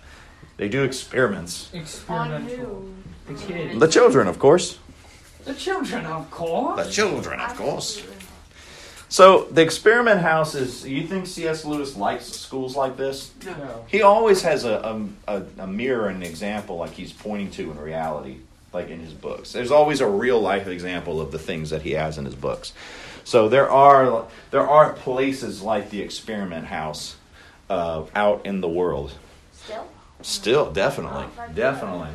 They 0.56 0.68
do 0.68 0.82
experiments. 0.82 1.70
On 1.72 1.80
Experimental. 1.80 2.88
The 3.28 3.34
kids. 3.34 3.78
The 3.78 3.86
children, 3.86 4.26
of 4.26 4.40
course. 4.40 4.78
The 5.44 5.54
children, 5.54 6.04
of 6.04 6.28
course. 6.32 6.84
The 6.84 6.92
children, 6.92 7.38
of 7.38 7.56
course. 7.56 8.04
So 9.08 9.44
the 9.52 9.62
experiment 9.62 10.20
house 10.20 10.56
is. 10.56 10.84
You 10.84 11.06
think 11.06 11.28
C.S. 11.28 11.64
Lewis 11.64 11.96
likes 11.96 12.26
schools 12.26 12.74
like 12.74 12.96
this? 12.96 13.30
No. 13.46 13.52
No. 13.56 13.84
He 13.86 14.02
always 14.02 14.42
has 14.42 14.64
a, 14.64 15.06
a, 15.28 15.36
a, 15.36 15.42
a 15.58 15.66
mirror 15.68 16.08
and 16.08 16.16
an 16.16 16.28
example 16.28 16.76
like 16.78 16.90
he's 16.90 17.12
pointing 17.12 17.52
to 17.52 17.70
in 17.70 17.78
reality, 17.78 18.38
like 18.74 18.90
in 18.90 19.00
his 19.00 19.12
books. 19.14 19.52
There's 19.52 19.70
always 19.70 20.00
a 20.00 20.06
real 20.08 20.40
life 20.40 20.66
example 20.66 21.20
of 21.20 21.30
the 21.30 21.38
things 21.38 21.70
that 21.70 21.82
he 21.82 21.92
has 21.92 22.18
in 22.18 22.24
his 22.24 22.34
books. 22.34 22.72
So 23.24 23.48
there 23.48 23.70
are 23.70 24.26
there 24.50 24.68
are 24.68 24.92
places 24.92 25.62
like 25.62 25.90
the 25.90 26.02
experiment 26.02 26.66
house 26.66 27.16
uh, 27.70 28.04
out 28.14 28.44
in 28.44 28.60
the 28.60 28.68
world. 28.68 29.14
Still? 29.52 29.88
Still, 30.20 30.70
definitely, 30.70 31.24
Oh, 31.38 31.52
definitely. 31.54 32.08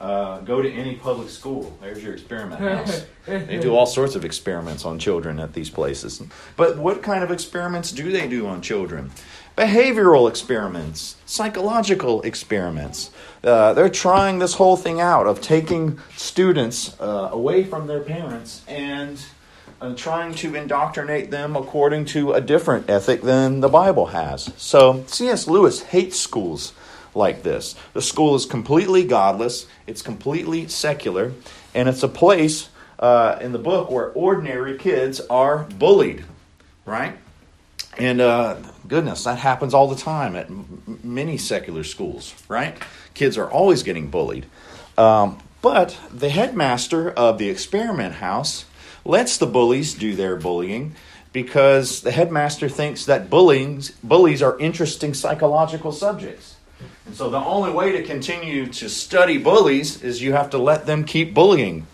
Uh, 0.00 0.38
go 0.40 0.62
to 0.62 0.70
any 0.70 0.94
public 0.94 1.28
school. 1.28 1.76
There's 1.80 2.02
your 2.02 2.12
experiment 2.14 2.60
house. 2.76 3.04
They 3.26 3.58
do 3.58 3.74
all 3.74 3.86
sorts 3.86 4.14
of 4.14 4.24
experiments 4.24 4.84
on 4.84 4.98
children 5.00 5.40
at 5.40 5.52
these 5.54 5.70
places. 5.70 6.22
But 6.56 6.78
what 6.78 7.02
kind 7.02 7.24
of 7.24 7.30
experiments 7.32 7.90
do 7.90 8.12
they 8.12 8.28
do 8.28 8.46
on 8.46 8.62
children? 8.62 9.10
Behavioral 9.58 10.28
experiments, 10.28 11.16
psychological 11.26 12.22
experiments. 12.22 13.10
Uh, 13.42 13.72
they're 13.72 13.88
trying 13.88 14.38
this 14.38 14.54
whole 14.54 14.76
thing 14.76 15.00
out 15.00 15.26
of 15.26 15.40
taking 15.40 15.98
students 16.16 16.94
uh, 17.00 17.30
away 17.32 17.64
from 17.64 17.88
their 17.88 17.98
parents 17.98 18.62
and 18.68 19.20
uh, 19.80 19.96
trying 19.96 20.32
to 20.36 20.54
indoctrinate 20.54 21.32
them 21.32 21.56
according 21.56 22.04
to 22.04 22.34
a 22.34 22.40
different 22.40 22.88
ethic 22.88 23.22
than 23.22 23.58
the 23.58 23.68
Bible 23.68 24.06
has. 24.06 24.52
So 24.56 25.02
C.S. 25.08 25.48
Lewis 25.48 25.82
hates 25.82 26.20
schools 26.20 26.72
like 27.12 27.42
this. 27.42 27.74
The 27.94 28.02
school 28.02 28.36
is 28.36 28.46
completely 28.46 29.02
godless, 29.02 29.66
it's 29.88 30.02
completely 30.02 30.68
secular, 30.68 31.32
and 31.74 31.88
it's 31.88 32.04
a 32.04 32.08
place 32.08 32.68
uh, 33.00 33.38
in 33.40 33.50
the 33.50 33.58
book 33.58 33.90
where 33.90 34.10
ordinary 34.10 34.78
kids 34.78 35.20
are 35.28 35.64
bullied, 35.64 36.24
right? 36.86 37.18
And 37.98 38.20
uh, 38.20 38.56
goodness, 38.86 39.24
that 39.24 39.38
happens 39.38 39.74
all 39.74 39.88
the 39.88 39.96
time 39.96 40.36
at 40.36 40.46
m- 40.46 41.00
many 41.02 41.36
secular 41.36 41.84
schools, 41.84 42.34
right? 42.48 42.76
Kids 43.14 43.36
are 43.36 43.50
always 43.50 43.82
getting 43.82 44.08
bullied. 44.08 44.46
Um, 44.96 45.38
but 45.62 45.98
the 46.12 46.28
headmaster 46.28 47.10
of 47.10 47.38
the 47.38 47.48
experiment 47.48 48.14
house 48.14 48.64
lets 49.04 49.38
the 49.38 49.46
bullies 49.46 49.94
do 49.94 50.14
their 50.14 50.36
bullying 50.36 50.94
because 51.32 52.02
the 52.02 52.12
headmaster 52.12 52.68
thinks 52.68 53.04
that 53.06 53.28
bullying, 53.28 53.82
bullies 54.02 54.42
are 54.42 54.58
interesting 54.58 55.14
psychological 55.14 55.92
subjects. 55.92 56.56
And 57.06 57.16
so 57.16 57.28
the 57.30 57.38
only 57.38 57.72
way 57.72 57.92
to 57.92 58.02
continue 58.02 58.66
to 58.66 58.88
study 58.88 59.38
bullies 59.38 60.02
is 60.02 60.22
you 60.22 60.32
have 60.32 60.50
to 60.50 60.58
let 60.58 60.86
them 60.86 61.04
keep 61.04 61.34
bullying. 61.34 61.86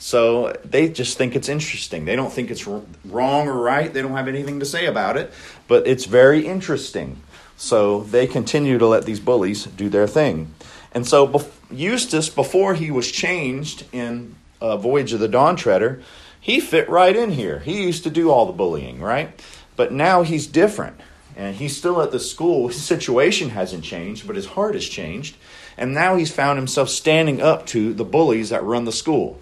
So 0.00 0.56
they 0.64 0.88
just 0.88 1.18
think 1.18 1.36
it's 1.36 1.50
interesting. 1.50 2.06
They 2.06 2.16
don't 2.16 2.32
think 2.32 2.50
it's 2.50 2.66
wrong 2.66 3.48
or 3.48 3.54
right. 3.54 3.92
They 3.92 4.00
don't 4.00 4.16
have 4.16 4.28
anything 4.28 4.60
to 4.60 4.66
say 4.66 4.86
about 4.86 5.18
it, 5.18 5.30
but 5.68 5.86
it's 5.86 6.06
very 6.06 6.46
interesting. 6.46 7.20
So 7.58 8.00
they 8.04 8.26
continue 8.26 8.78
to 8.78 8.86
let 8.86 9.04
these 9.04 9.20
bullies 9.20 9.66
do 9.66 9.90
their 9.90 10.06
thing. 10.06 10.54
And 10.92 11.06
so 11.06 11.44
Eustace, 11.70 12.30
before 12.30 12.72
he 12.72 12.90
was 12.90 13.12
changed 13.12 13.84
in 13.92 14.36
uh, 14.62 14.78
Voyage 14.78 15.12
of 15.12 15.20
the 15.20 15.28
Dawn 15.28 15.54
Treader, 15.54 16.02
he 16.40 16.60
fit 16.60 16.88
right 16.88 17.14
in 17.14 17.32
here. 17.32 17.58
He 17.58 17.82
used 17.84 18.02
to 18.04 18.10
do 18.10 18.30
all 18.30 18.46
the 18.46 18.52
bullying, 18.52 19.02
right? 19.02 19.38
But 19.76 19.92
now 19.92 20.22
he's 20.22 20.46
different. 20.46 20.98
And 21.36 21.56
he's 21.56 21.76
still 21.76 22.00
at 22.00 22.10
the 22.10 22.20
school. 22.20 22.68
His 22.68 22.82
situation 22.82 23.50
hasn't 23.50 23.84
changed, 23.84 24.26
but 24.26 24.36
his 24.36 24.46
heart 24.46 24.74
has 24.74 24.88
changed. 24.88 25.36
And 25.76 25.92
now 25.92 26.16
he's 26.16 26.32
found 26.32 26.58
himself 26.58 26.88
standing 26.88 27.42
up 27.42 27.66
to 27.66 27.92
the 27.92 28.04
bullies 28.04 28.48
that 28.48 28.64
run 28.64 28.86
the 28.86 28.92
school. 28.92 29.38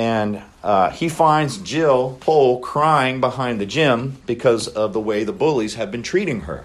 And 0.00 0.42
uh, 0.64 0.88
he 0.92 1.10
finds 1.10 1.58
Jill 1.58 2.16
Pole 2.20 2.60
crying 2.60 3.20
behind 3.20 3.60
the 3.60 3.66
gym 3.66 4.16
because 4.24 4.66
of 4.66 4.94
the 4.94 5.00
way 5.00 5.24
the 5.24 5.32
bullies 5.32 5.74
have 5.74 5.92
been 5.92 6.02
treating 6.02 6.40
her. 6.42 6.64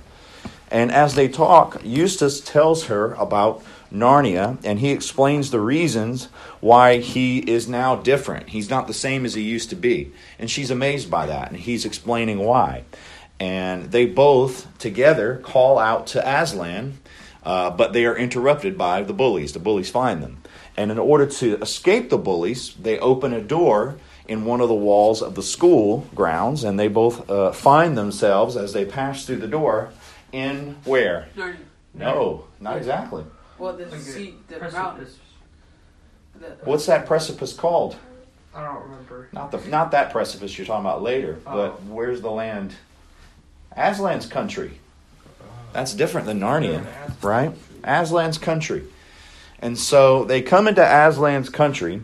And 0.72 0.90
as 0.90 1.16
they 1.16 1.28
talk, 1.28 1.82
Eustace 1.84 2.40
tells 2.40 2.86
her 2.86 3.14
about 3.16 3.62
Narnia 3.92 4.58
and 4.64 4.80
he 4.80 4.92
explains 4.92 5.52
the 5.52 5.60
reasons 5.60 6.30
why 6.62 7.00
he 7.00 7.40
is 7.40 7.68
now 7.68 7.98
different. 7.98 8.48
He's 8.48 8.70
not 8.70 8.88
the 8.88 8.94
same 8.94 9.26
as 9.26 9.34
he 9.34 9.42
used 9.42 9.70
to 9.72 9.76
be. 9.76 10.14
And 10.40 10.50
she's 10.50 10.72
amazed 10.72 11.12
by 11.12 11.26
that, 11.26 11.52
and 11.52 11.60
he's 11.60 11.84
explaining 11.84 12.40
why. 12.40 12.86
And 13.38 13.92
they 13.92 14.06
both 14.06 14.66
together 14.78 15.42
call 15.44 15.78
out 15.78 16.08
to 16.08 16.26
Aslan, 16.26 17.00
uh, 17.46 17.70
but 17.72 17.94
they 17.94 18.06
are 18.06 18.18
interrupted 18.18 18.78
by 18.78 19.04
the 19.04 19.14
bullies. 19.14 19.54
The 19.54 19.60
bullies 19.60 19.90
find 19.90 20.22
them. 20.24 20.42
And 20.78 20.92
in 20.92 21.00
order 21.00 21.26
to 21.26 21.58
escape 21.62 22.10
the 22.10 22.18
bullies, 22.18 22.74
they 22.74 23.00
open 23.00 23.32
a 23.34 23.42
door 23.42 23.96
in 24.28 24.44
one 24.46 24.60
of 24.60 24.68
the 24.68 24.74
walls 24.76 25.22
of 25.22 25.36
the 25.36 25.44
school 25.44 26.08
grounds, 26.16 26.64
and 26.64 26.80
they 26.80 26.88
both 26.88 27.30
uh, 27.30 27.52
find 27.52 27.98
themselves 27.98 28.58
as 28.58 28.74
they 28.74 28.84
pass 28.84 29.26
through 29.26 29.38
the 29.38 29.48
door 29.48 29.92
in 30.32 30.76
where? 30.84 31.28
Narnia. 31.38 31.58
No, 31.94 32.46
not 32.60 32.76
exactly. 32.78 33.24
Well, 33.58 33.78
the 33.78 33.86
Like 33.86 34.02
sea, 34.02 34.34
the 34.50 34.56
precipice. 34.56 34.74
mountains. 34.74 35.20
The, 36.40 36.48
What's 36.66 36.88
that 36.88 37.06
precipice 37.06 37.54
called? 37.54 37.96
I 38.54 38.64
don't 38.64 38.84
remember. 38.84 39.30
Not 39.32 39.52
the 39.52 39.60
not 39.70 39.92
that 39.92 40.12
precipice 40.12 40.58
you're 40.58 40.68
talking 40.68 40.86
about 40.86 41.02
later, 41.02 41.40
but 41.46 41.52
Oh. 41.54 41.78
where's 41.88 42.20
the 42.22 42.32
land? 42.32 42.74
Aslan's 43.78 44.26
country. 44.26 44.80
That's 45.76 45.94
different 45.94 46.26
than 46.26 46.40
Narnia, 46.40 46.86
right? 47.22 47.52
Aslan's 47.84 48.38
country. 48.38 48.86
And 49.60 49.78
so 49.78 50.24
they 50.24 50.42
come 50.42 50.70
into 50.70 50.82
Aslan's 50.82 51.50
country, 51.50 52.02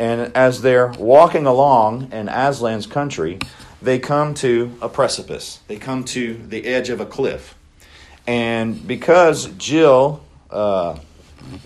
and 0.00 0.36
as 0.36 0.62
they're 0.62 0.88
walking 0.88 1.46
along 1.46 2.10
in 2.10 2.26
Aslan's 2.26 2.86
country, 2.86 3.38
they 3.80 4.00
come 4.00 4.34
to 4.34 4.76
a 4.82 4.88
precipice. 4.88 5.60
They 5.68 5.76
come 5.76 6.02
to 6.06 6.34
the 6.34 6.66
edge 6.66 6.88
of 6.88 7.00
a 7.00 7.06
cliff. 7.06 7.54
And 8.26 8.84
because 8.84 9.46
Jill 9.58 10.24
uh, 10.50 10.98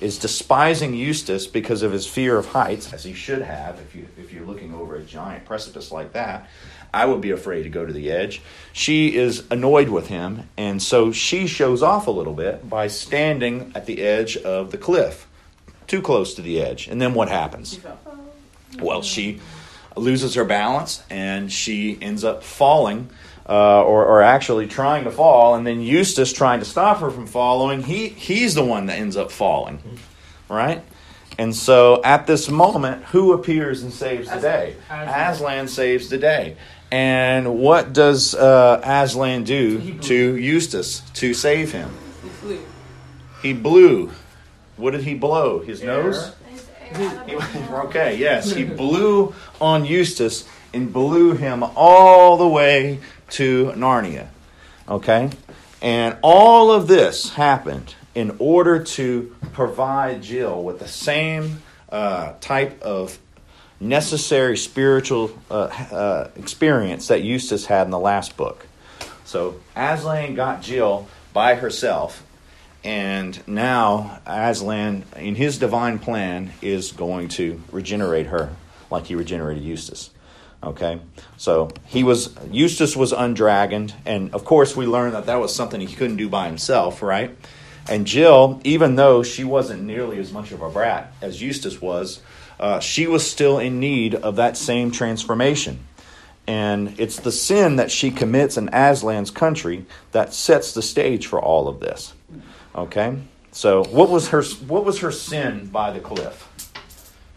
is 0.02 0.18
despising 0.18 0.92
Eustace 0.92 1.46
because 1.46 1.82
of 1.82 1.92
his 1.92 2.06
fear 2.06 2.36
of 2.36 2.44
heights, 2.48 2.92
as 2.92 3.04
he 3.04 3.14
should 3.14 3.40
have 3.40 3.80
if, 3.80 3.94
you, 3.94 4.06
if 4.18 4.34
you're 4.34 4.44
looking 4.44 4.74
over 4.74 4.96
a 4.96 5.02
giant 5.02 5.46
precipice 5.46 5.90
like 5.90 6.12
that, 6.12 6.46
I 6.92 7.04
would 7.04 7.20
be 7.20 7.30
afraid 7.30 7.64
to 7.64 7.68
go 7.68 7.84
to 7.84 7.92
the 7.92 8.10
edge. 8.10 8.40
She 8.72 9.14
is 9.16 9.44
annoyed 9.50 9.88
with 9.88 10.08
him, 10.08 10.48
and 10.56 10.82
so 10.82 11.12
she 11.12 11.46
shows 11.46 11.82
off 11.82 12.06
a 12.06 12.10
little 12.10 12.32
bit 12.32 12.68
by 12.68 12.88
standing 12.88 13.72
at 13.74 13.86
the 13.86 14.02
edge 14.02 14.36
of 14.36 14.70
the 14.70 14.78
cliff, 14.78 15.26
too 15.86 16.00
close 16.00 16.34
to 16.34 16.42
the 16.42 16.60
edge. 16.60 16.88
And 16.88 17.00
then 17.00 17.14
what 17.14 17.28
happens? 17.28 17.78
Well, 18.80 19.02
she 19.02 19.40
loses 19.96 20.34
her 20.34 20.44
balance 20.44 21.02
and 21.10 21.50
she 21.50 21.98
ends 22.00 22.24
up 22.24 22.42
falling, 22.42 23.10
uh, 23.48 23.82
or, 23.82 24.04
or 24.04 24.22
actually 24.22 24.66
trying 24.66 25.04
to 25.04 25.10
fall. 25.10 25.54
And 25.54 25.66
then 25.66 25.80
Eustace, 25.80 26.32
trying 26.32 26.60
to 26.60 26.64
stop 26.64 26.98
her 27.00 27.10
from 27.10 27.26
following, 27.26 27.82
he, 27.82 28.08
he's 28.08 28.54
the 28.54 28.64
one 28.64 28.86
that 28.86 28.98
ends 28.98 29.16
up 29.16 29.30
falling, 29.30 29.80
right? 30.48 30.82
And 31.38 31.54
so 31.54 32.02
at 32.02 32.26
this 32.26 32.48
moment, 32.48 33.04
who 33.04 33.32
appears 33.32 33.82
and 33.82 33.92
saves 33.92 34.28
the 34.28 34.40
day? 34.40 34.76
Aslan. 34.90 35.08
Aslan 35.08 35.68
saves 35.68 36.08
the 36.08 36.18
day. 36.18 36.56
And 36.90 37.58
what 37.58 37.92
does 37.92 38.34
uh, 38.34 38.80
Aslan 38.82 39.44
do 39.44 39.98
to 40.00 40.36
Eustace 40.36 41.00
to 41.14 41.34
save 41.34 41.72
him? 41.72 41.90
He 42.22 42.28
flew. 42.28 42.60
He 43.42 43.52
blew. 43.52 44.12
What 44.76 44.92
did 44.92 45.02
he 45.02 45.14
blow? 45.14 45.60
His 45.60 45.82
nose? 45.82 46.32
His 46.48 46.66
air 46.80 47.24
He- 47.26 47.36
okay, 47.72 48.16
yes, 48.16 48.52
he 48.52 48.64
blew 48.64 49.34
on 49.60 49.84
Eustace 49.84 50.48
and 50.72 50.92
blew 50.92 51.32
him 51.34 51.62
all 51.62 52.36
the 52.36 52.48
way 52.48 53.00
to 53.30 53.72
Narnia. 53.76 54.28
Okay? 54.88 55.30
And 55.82 56.16
all 56.22 56.70
of 56.70 56.88
this 56.88 57.30
happened 57.34 57.94
in 58.14 58.34
order 58.38 58.82
to 58.82 59.34
provide 59.52 60.22
Jill 60.22 60.62
with 60.62 60.78
the 60.78 60.88
same 60.88 61.62
uh, 61.90 62.34
type 62.40 62.80
of 62.82 63.18
necessary 63.80 64.56
spiritual 64.56 65.30
uh, 65.50 65.54
uh, 65.54 66.30
experience 66.36 67.08
that 67.08 67.22
Eustace 67.22 67.66
had 67.66 67.86
in 67.86 67.90
the 67.90 67.98
last 67.98 68.36
book. 68.36 68.66
So 69.24 69.60
Aslan 69.76 70.34
got 70.34 70.62
Jill 70.62 71.08
by 71.32 71.54
herself, 71.54 72.24
and 72.82 73.40
now 73.46 74.20
Aslan, 74.26 75.04
in 75.16 75.34
his 75.34 75.58
divine 75.58 75.98
plan, 75.98 76.52
is 76.62 76.92
going 76.92 77.28
to 77.28 77.62
regenerate 77.70 78.26
her 78.26 78.50
like 78.90 79.06
he 79.06 79.14
regenerated 79.14 79.62
Eustace. 79.62 80.10
Okay, 80.60 81.00
so 81.36 81.70
he 81.86 82.02
was 82.02 82.34
Eustace 82.50 82.96
was 82.96 83.12
undragoned, 83.12 83.94
and 84.04 84.34
of 84.34 84.44
course 84.44 84.74
we 84.74 84.86
learned 84.86 85.14
that 85.14 85.26
that 85.26 85.36
was 85.36 85.54
something 85.54 85.80
he 85.80 85.94
couldn't 85.94 86.16
do 86.16 86.28
by 86.28 86.48
himself, 86.48 87.00
right? 87.00 87.36
And 87.88 88.06
Jill, 88.06 88.60
even 88.64 88.96
though 88.96 89.22
she 89.22 89.44
wasn't 89.44 89.82
nearly 89.82 90.18
as 90.18 90.32
much 90.32 90.50
of 90.50 90.60
a 90.60 90.68
brat 90.68 91.12
as 91.22 91.40
Eustace 91.40 91.80
was, 91.80 92.20
uh, 92.60 92.80
she 92.80 93.06
was 93.06 93.28
still 93.28 93.58
in 93.58 93.80
need 93.80 94.14
of 94.14 94.36
that 94.36 94.56
same 94.56 94.90
transformation. 94.90 95.80
And 96.46 96.98
it's 96.98 97.20
the 97.20 97.32
sin 97.32 97.76
that 97.76 97.90
she 97.90 98.10
commits 98.10 98.56
in 98.56 98.68
Aslan's 98.68 99.30
country 99.30 99.84
that 100.12 100.32
sets 100.32 100.72
the 100.72 100.82
stage 100.82 101.26
for 101.26 101.40
all 101.40 101.68
of 101.68 101.80
this. 101.80 102.14
Okay? 102.74 103.18
So 103.52 103.84
what 103.84 104.08
was 104.08 104.28
her 104.28 104.42
what 104.66 104.84
was 104.84 105.00
her 105.00 105.12
sin 105.12 105.66
by 105.66 105.90
the 105.90 106.00
cliff? 106.00 106.48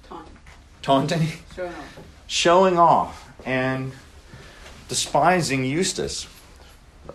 Taunting. 0.08 0.34
Taunting? 0.82 1.28
Showing 1.56 1.74
off. 1.74 2.28
Showing 2.28 2.78
off. 2.78 3.32
And 3.46 3.92
despising 4.88 5.64
Eustace, 5.66 6.28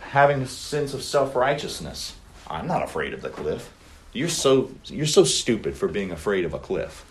having 0.01 0.43
a 0.43 0.47
sense 0.47 0.95
of 0.95 1.03
self 1.03 1.37
righteousness. 1.37 2.17
I'm 2.49 2.67
not 2.67 2.83
afraid 2.83 3.13
of 3.13 3.23
the 3.23 3.29
cliff. 3.29 3.73
You're 4.13 4.29
so 4.29 4.71
you're 4.87 5.07
so 5.07 5.25
stupid 5.25 5.77
for 5.77 5.89
being 5.89 6.11
afraid 6.11 6.45
of 6.45 6.55
a 6.55 6.59
cliff. 6.59 7.05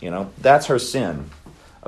You 0.00 0.10
know, 0.10 0.30
that's 0.38 0.66
her 0.66 0.78
sin. 0.78 1.30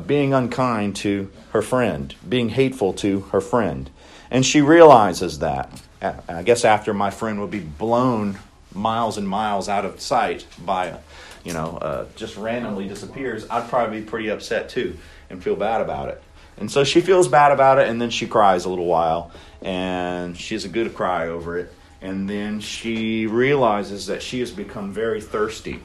Being 0.06 0.32
unkind 0.32 0.96
to 0.96 1.30
her 1.50 1.62
friend, 1.62 2.14
being 2.28 2.50
hateful 2.50 2.92
to 2.94 3.20
her 3.32 3.40
friend. 3.40 3.90
And 4.30 4.46
she 4.46 4.60
realizes 4.60 5.40
that. 5.40 5.82
I 6.00 6.42
guess 6.44 6.64
after 6.64 6.94
my 6.94 7.10
friend 7.10 7.40
would 7.40 7.50
be 7.50 7.58
blown 7.60 8.38
miles 8.72 9.18
and 9.18 9.28
miles 9.28 9.68
out 9.68 9.84
of 9.84 10.00
sight 10.00 10.46
by, 10.64 10.96
you 11.42 11.52
know, 11.52 11.78
uh, 11.82 12.06
just 12.14 12.36
randomly 12.36 12.86
disappears, 12.86 13.46
I'd 13.50 13.68
probably 13.68 14.00
be 14.00 14.06
pretty 14.06 14.28
upset 14.28 14.68
too 14.68 14.96
and 15.30 15.42
feel 15.42 15.56
bad 15.56 15.80
about 15.80 16.10
it. 16.10 16.22
And 16.58 16.70
so 16.70 16.84
she 16.84 17.00
feels 17.00 17.28
bad 17.28 17.52
about 17.52 17.78
it, 17.78 17.88
and 17.88 18.00
then 18.00 18.10
she 18.10 18.26
cries 18.26 18.64
a 18.64 18.68
little 18.68 18.86
while, 18.86 19.30
and 19.62 20.36
she 20.36 20.54
has 20.54 20.64
a 20.64 20.68
good 20.68 20.94
cry 20.94 21.28
over 21.28 21.58
it. 21.58 21.72
And 22.00 22.28
then 22.28 22.60
she 22.60 23.26
realizes 23.26 24.06
that 24.06 24.22
she 24.22 24.40
has 24.40 24.50
become 24.50 24.92
very 24.92 25.20
thirsty. 25.20 25.80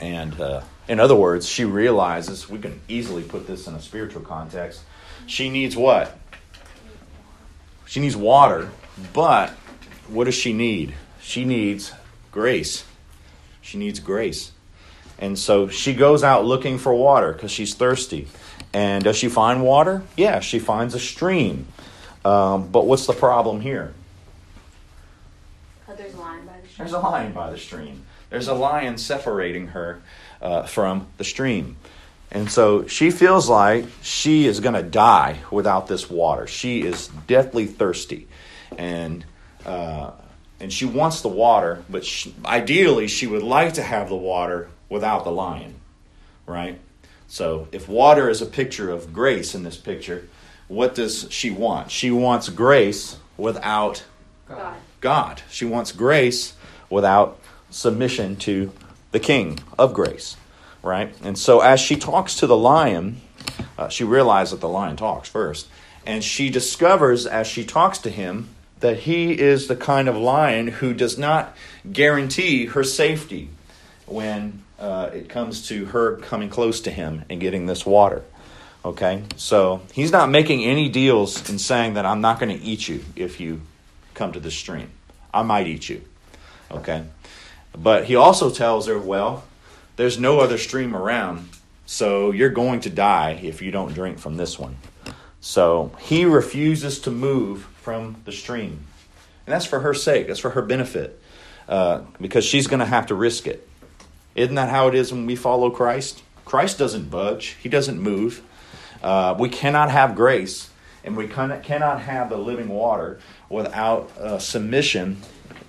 And 0.00 0.40
uh, 0.40 0.62
in 0.90 0.98
other 0.98 1.14
words, 1.14 1.48
she 1.48 1.64
realizes, 1.64 2.50
we 2.50 2.58
can 2.58 2.80
easily 2.88 3.22
put 3.22 3.46
this 3.46 3.68
in 3.68 3.74
a 3.74 3.80
spiritual 3.80 4.22
context, 4.22 4.82
she 5.24 5.48
needs 5.48 5.76
what? 5.76 6.18
She 7.86 8.00
needs 8.00 8.16
water, 8.16 8.70
but 9.12 9.50
what 10.08 10.24
does 10.24 10.34
she 10.34 10.52
need? 10.52 10.94
She 11.22 11.44
needs 11.44 11.92
grace. 12.32 12.84
She 13.62 13.78
needs 13.78 14.00
grace. 14.00 14.50
And 15.20 15.38
so 15.38 15.68
she 15.68 15.94
goes 15.94 16.24
out 16.24 16.44
looking 16.44 16.76
for 16.76 16.92
water 16.92 17.32
because 17.34 17.52
she's 17.52 17.72
thirsty. 17.72 18.26
And 18.72 19.04
does 19.04 19.14
she 19.14 19.28
find 19.28 19.62
water? 19.62 20.02
Yeah, 20.16 20.40
she 20.40 20.58
finds 20.58 20.96
a 20.96 21.00
stream. 21.00 21.68
Um, 22.24 22.66
but 22.66 22.84
what's 22.86 23.06
the 23.06 23.12
problem 23.12 23.60
here? 23.60 23.94
Oh, 25.88 25.94
there's 25.94 26.14
a 26.14 26.18
lion 26.18 26.46
by 26.46 26.58
the 26.60 26.66
stream. 26.66 26.78
There's 26.78 26.92
a 26.92 26.98
lion 26.98 27.32
by 27.32 27.50
the 27.50 27.58
stream. 27.58 28.04
There's 28.30 28.48
a 28.48 28.54
lion 28.54 28.98
separating 28.98 29.68
her 29.68 30.02
uh, 30.40 30.64
from 30.64 31.06
the 31.16 31.24
stream. 31.24 31.76
And 32.30 32.50
so 32.50 32.86
she 32.86 33.10
feels 33.10 33.48
like 33.48 33.86
she 34.02 34.46
is 34.46 34.60
going 34.60 34.74
to 34.74 34.82
die 34.82 35.40
without 35.50 35.88
this 35.88 36.08
water. 36.08 36.46
She 36.46 36.82
is 36.82 37.08
deathly 37.26 37.66
thirsty. 37.66 38.28
And, 38.78 39.24
uh, 39.66 40.12
and 40.60 40.72
she 40.72 40.84
wants 40.84 41.22
the 41.22 41.28
water, 41.28 41.82
but 41.90 42.04
she, 42.04 42.34
ideally 42.44 43.08
she 43.08 43.26
would 43.26 43.42
like 43.42 43.74
to 43.74 43.82
have 43.82 44.08
the 44.08 44.16
water 44.16 44.68
without 44.88 45.24
the 45.24 45.32
lion, 45.32 45.74
right? 46.46 46.78
So 47.26 47.68
if 47.72 47.88
water 47.88 48.28
is 48.28 48.42
a 48.42 48.46
picture 48.46 48.90
of 48.90 49.12
grace 49.12 49.54
in 49.54 49.64
this 49.64 49.76
picture, 49.76 50.28
what 50.68 50.94
does 50.94 51.26
she 51.30 51.50
want? 51.50 51.90
She 51.90 52.12
wants 52.12 52.48
grace 52.48 53.16
without 53.36 54.04
God. 54.46 54.76
God. 55.00 55.42
She 55.50 55.64
wants 55.64 55.90
grace 55.90 56.54
without 56.88 57.40
submission 57.70 58.36
to 58.36 58.72
the 59.12 59.20
King 59.20 59.58
of 59.78 59.94
grace, 59.94 60.36
right? 60.82 61.14
And 61.22 61.38
so 61.38 61.60
as 61.60 61.80
she 61.80 61.96
talks 61.96 62.34
to 62.36 62.46
the 62.46 62.56
lion, 62.56 63.20
uh, 63.78 63.88
she 63.88 64.04
realizes 64.04 64.52
that 64.52 64.60
the 64.60 64.68
lion 64.68 64.96
talks 64.96 65.28
first, 65.28 65.68
and 66.06 66.22
she 66.22 66.50
discovers 66.50 67.26
as 67.26 67.46
she 67.46 67.64
talks 67.64 67.98
to 67.98 68.10
him 68.10 68.48
that 68.80 69.00
he 69.00 69.38
is 69.38 69.68
the 69.68 69.76
kind 69.76 70.08
of 70.08 70.16
lion 70.16 70.66
who 70.66 70.94
does 70.94 71.18
not 71.18 71.54
guarantee 71.92 72.66
her 72.66 72.82
safety 72.82 73.50
when 74.06 74.62
uh, 74.78 75.10
it 75.12 75.28
comes 75.28 75.68
to 75.68 75.84
her 75.86 76.16
coming 76.16 76.48
close 76.48 76.80
to 76.80 76.90
him 76.90 77.24
and 77.28 77.40
getting 77.40 77.66
this 77.66 77.84
water. 77.84 78.24
Okay, 78.82 79.24
so 79.36 79.82
he's 79.92 80.10
not 80.10 80.30
making 80.30 80.64
any 80.64 80.88
deals 80.88 81.50
in 81.50 81.58
saying 81.58 81.94
that 81.94 82.06
I'm 82.06 82.22
not 82.22 82.40
going 82.40 82.56
to 82.58 82.64
eat 82.64 82.88
you 82.88 83.04
if 83.14 83.38
you 83.38 83.60
come 84.14 84.32
to 84.32 84.40
the 84.40 84.50
stream. 84.50 84.90
I 85.34 85.42
might 85.42 85.66
eat 85.66 85.90
you. 85.90 86.02
Okay, 86.70 87.04
but 87.76 88.04
he 88.04 88.16
also 88.16 88.50
tells 88.50 88.86
her, 88.86 88.98
well, 88.98 89.44
there's 89.96 90.18
no 90.18 90.40
other 90.40 90.58
stream 90.58 90.94
around, 90.94 91.48
so 91.86 92.30
you're 92.30 92.50
going 92.50 92.80
to 92.80 92.90
die 92.90 93.40
if 93.42 93.62
you 93.62 93.70
don't 93.70 93.92
drink 93.92 94.18
from 94.18 94.36
this 94.36 94.58
one. 94.58 94.76
So 95.40 95.92
he 96.00 96.24
refuses 96.24 97.00
to 97.00 97.10
move 97.10 97.64
from 97.82 98.16
the 98.24 98.32
stream. 98.32 98.84
And 99.46 99.54
that's 99.54 99.66
for 99.66 99.80
her 99.80 99.94
sake, 99.94 100.26
that's 100.26 100.40
for 100.40 100.50
her 100.50 100.62
benefit, 100.62 101.20
uh, 101.68 102.02
because 102.20 102.44
she's 102.44 102.66
going 102.66 102.80
to 102.80 102.86
have 102.86 103.06
to 103.06 103.14
risk 103.14 103.46
it. 103.46 103.68
Isn't 104.34 104.54
that 104.54 104.68
how 104.68 104.88
it 104.88 104.94
is 104.94 105.12
when 105.12 105.26
we 105.26 105.36
follow 105.36 105.70
Christ? 105.70 106.22
Christ 106.44 106.78
doesn't 106.78 107.10
budge, 107.10 107.56
he 107.62 107.68
doesn't 107.68 108.00
move. 108.00 108.42
Uh, 109.02 109.34
we 109.38 109.48
cannot 109.48 109.90
have 109.90 110.14
grace 110.14 110.70
and 111.04 111.16
we 111.16 111.26
cannot 111.26 112.02
have 112.02 112.28
the 112.28 112.36
living 112.36 112.68
water 112.68 113.18
without 113.48 114.10
uh, 114.18 114.38
submission 114.38 115.20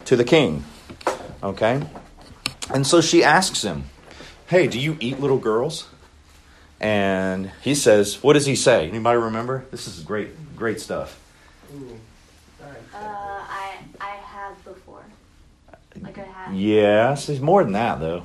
to 0.05 0.15
the 0.15 0.23
king. 0.23 0.63
Okay? 1.43 1.81
And 2.73 2.85
so 2.85 3.01
she 3.01 3.23
asks 3.23 3.63
him, 3.63 3.85
Hey, 4.47 4.67
do 4.67 4.79
you 4.79 4.97
eat 4.99 5.19
little 5.19 5.37
girls? 5.37 5.87
And 6.79 7.51
he 7.61 7.75
says, 7.75 8.21
What 8.23 8.33
does 8.33 8.45
he 8.45 8.55
say? 8.55 8.87
Anybody 8.87 9.19
remember? 9.19 9.65
This 9.71 9.87
is 9.87 9.99
great, 10.03 10.55
great 10.55 10.79
stuff. 10.79 11.19
Ooh. 11.73 11.99
Sorry. 12.59 12.75
Uh, 12.93 12.97
I 12.99 13.77
I 13.99 14.09
have 14.09 14.63
before. 14.65 15.03
Like 16.01 16.17
I 16.17 16.23
have. 16.23 16.53
Yes, 16.55 17.27
there's 17.27 17.41
more 17.41 17.63
than 17.63 17.73
that, 17.73 17.99
though. 17.99 18.23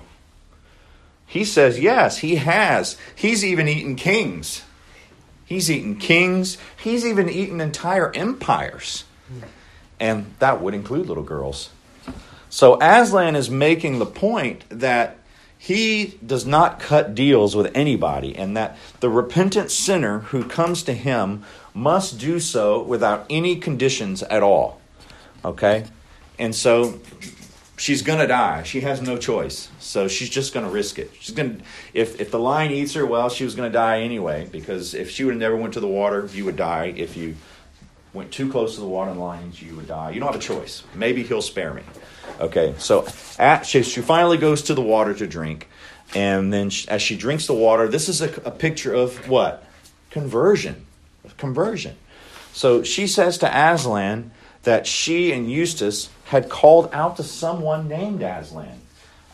He 1.27 1.45
says, 1.45 1.79
Yes, 1.79 2.19
he 2.19 2.37
has. 2.37 2.97
He's 3.15 3.45
even 3.45 3.69
eaten 3.69 3.97
kings. 3.97 4.63
He's 5.45 5.71
eaten 5.71 5.97
kings. 5.97 6.59
He's 6.83 7.05
even 7.05 7.29
eaten 7.29 7.61
entire 7.61 8.11
empires. 8.15 9.05
And 10.01 10.35
that 10.41 10.61
would 10.61 10.75
include 10.75 11.09
little 11.09 11.23
girls. 11.23 11.71
So 12.49 12.79
Aslan 12.81 13.37
is 13.37 13.51
making 13.51 13.99
the 13.99 14.07
point 14.07 14.65
that 14.69 15.19
he 15.59 16.19
does 16.25 16.47
not 16.47 16.79
cut 16.79 17.15
deals 17.15 17.57
with 17.57 17.75
anybody, 17.75 18.37
and 18.37 18.57
that 18.57 18.77
the 19.01 19.11
repentant 19.11 19.71
sinner 19.71 20.21
who 20.21 20.45
comes 20.45 20.83
to 20.85 20.93
him 20.93 21.45
must 21.75 22.19
do 22.19 22.39
so 22.39 22.83
without 22.83 23.27
any 23.29 23.57
conditions 23.57 24.23
at 24.25 24.43
all. 24.43 24.81
Okay? 25.45 25.85
And 26.39 26.55
so 26.55 27.01
she's 27.77 28.03
going 28.03 28.19
to 28.19 28.27
die. 28.27 28.63
She 28.63 28.81
has 28.83 29.01
no 29.01 29.17
choice. 29.17 29.69
So 29.79 30.09
she's 30.09 30.31
just 30.31 30.55
going 30.55 30.67
to 30.67 30.73
risk 30.73 30.99
it. 30.99 31.11
She's 31.21 31.35
going 31.35 31.59
to 31.59 31.65
if 31.95 32.21
if 32.21 32.31
the 32.31 32.39
lion 32.39 32.71
eats 32.73 32.95
her, 32.95 33.07
well, 33.07 33.29
she 33.29 33.45
was 33.45 33.55
going 33.55 33.71
to 33.71 33.73
die 33.73 34.01
anyway 34.01 34.49
because 34.51 34.95
if 34.95 35.11
she 35.11 35.25
would 35.25 35.33
have 35.35 35.41
never 35.41 35.57
went 35.57 35.75
to 35.75 35.81
the 35.81 35.89
water, 35.89 36.29
you 36.33 36.45
would 36.45 36.57
die. 36.57 36.93
If 36.97 37.17
you 37.17 37.37
went 38.17 38.33
too 38.33 38.51
close 38.51 38.75
to 38.75 38.81
the 38.81 38.89
water 38.89 39.13
lions, 39.13 39.63
you 39.63 39.77
would 39.77 39.87
die. 39.87 40.11
You 40.11 40.21
don't 40.21 40.33
have 40.33 40.41
a 40.41 40.45
choice. 40.45 40.83
Maybe 40.95 41.23
he'll 41.23 41.43
spare 41.43 41.73
me. 41.73 41.83
Okay. 42.41 42.75
So 42.79 43.07
at, 43.39 43.65
she, 43.65 43.83
she 43.83 44.01
finally 44.01 44.39
goes 44.39 44.63
to 44.63 44.75
the 44.75 44.83
water 44.83 45.15
to 45.15 45.27
drink, 45.27 45.69
and 46.15 46.53
then 46.53 46.71
she, 46.71 46.89
as 46.89 47.03
she 47.03 47.17
drinks 47.17 47.47
the 47.47 47.55
water, 47.55 47.87
this 47.89 48.09
is 48.09 48.23
a, 48.23 48.35
a 48.45 48.51
picture 48.51 48.95
of 48.95 49.29
what 49.29 49.65
conversion. 50.11 50.87
Conversion. 51.37 51.97
So 52.53 52.83
she 52.83 53.07
says 53.07 53.39
to 53.39 53.47
Aslan 53.47 54.31
that 54.63 54.87
she 54.87 55.31
and 55.33 55.51
Eustace 55.51 56.09
had 56.25 56.49
called 56.49 56.89
out 56.93 57.17
to 57.19 57.23
someone 57.23 57.87
named 57.87 58.23
Aslan. 58.23 58.81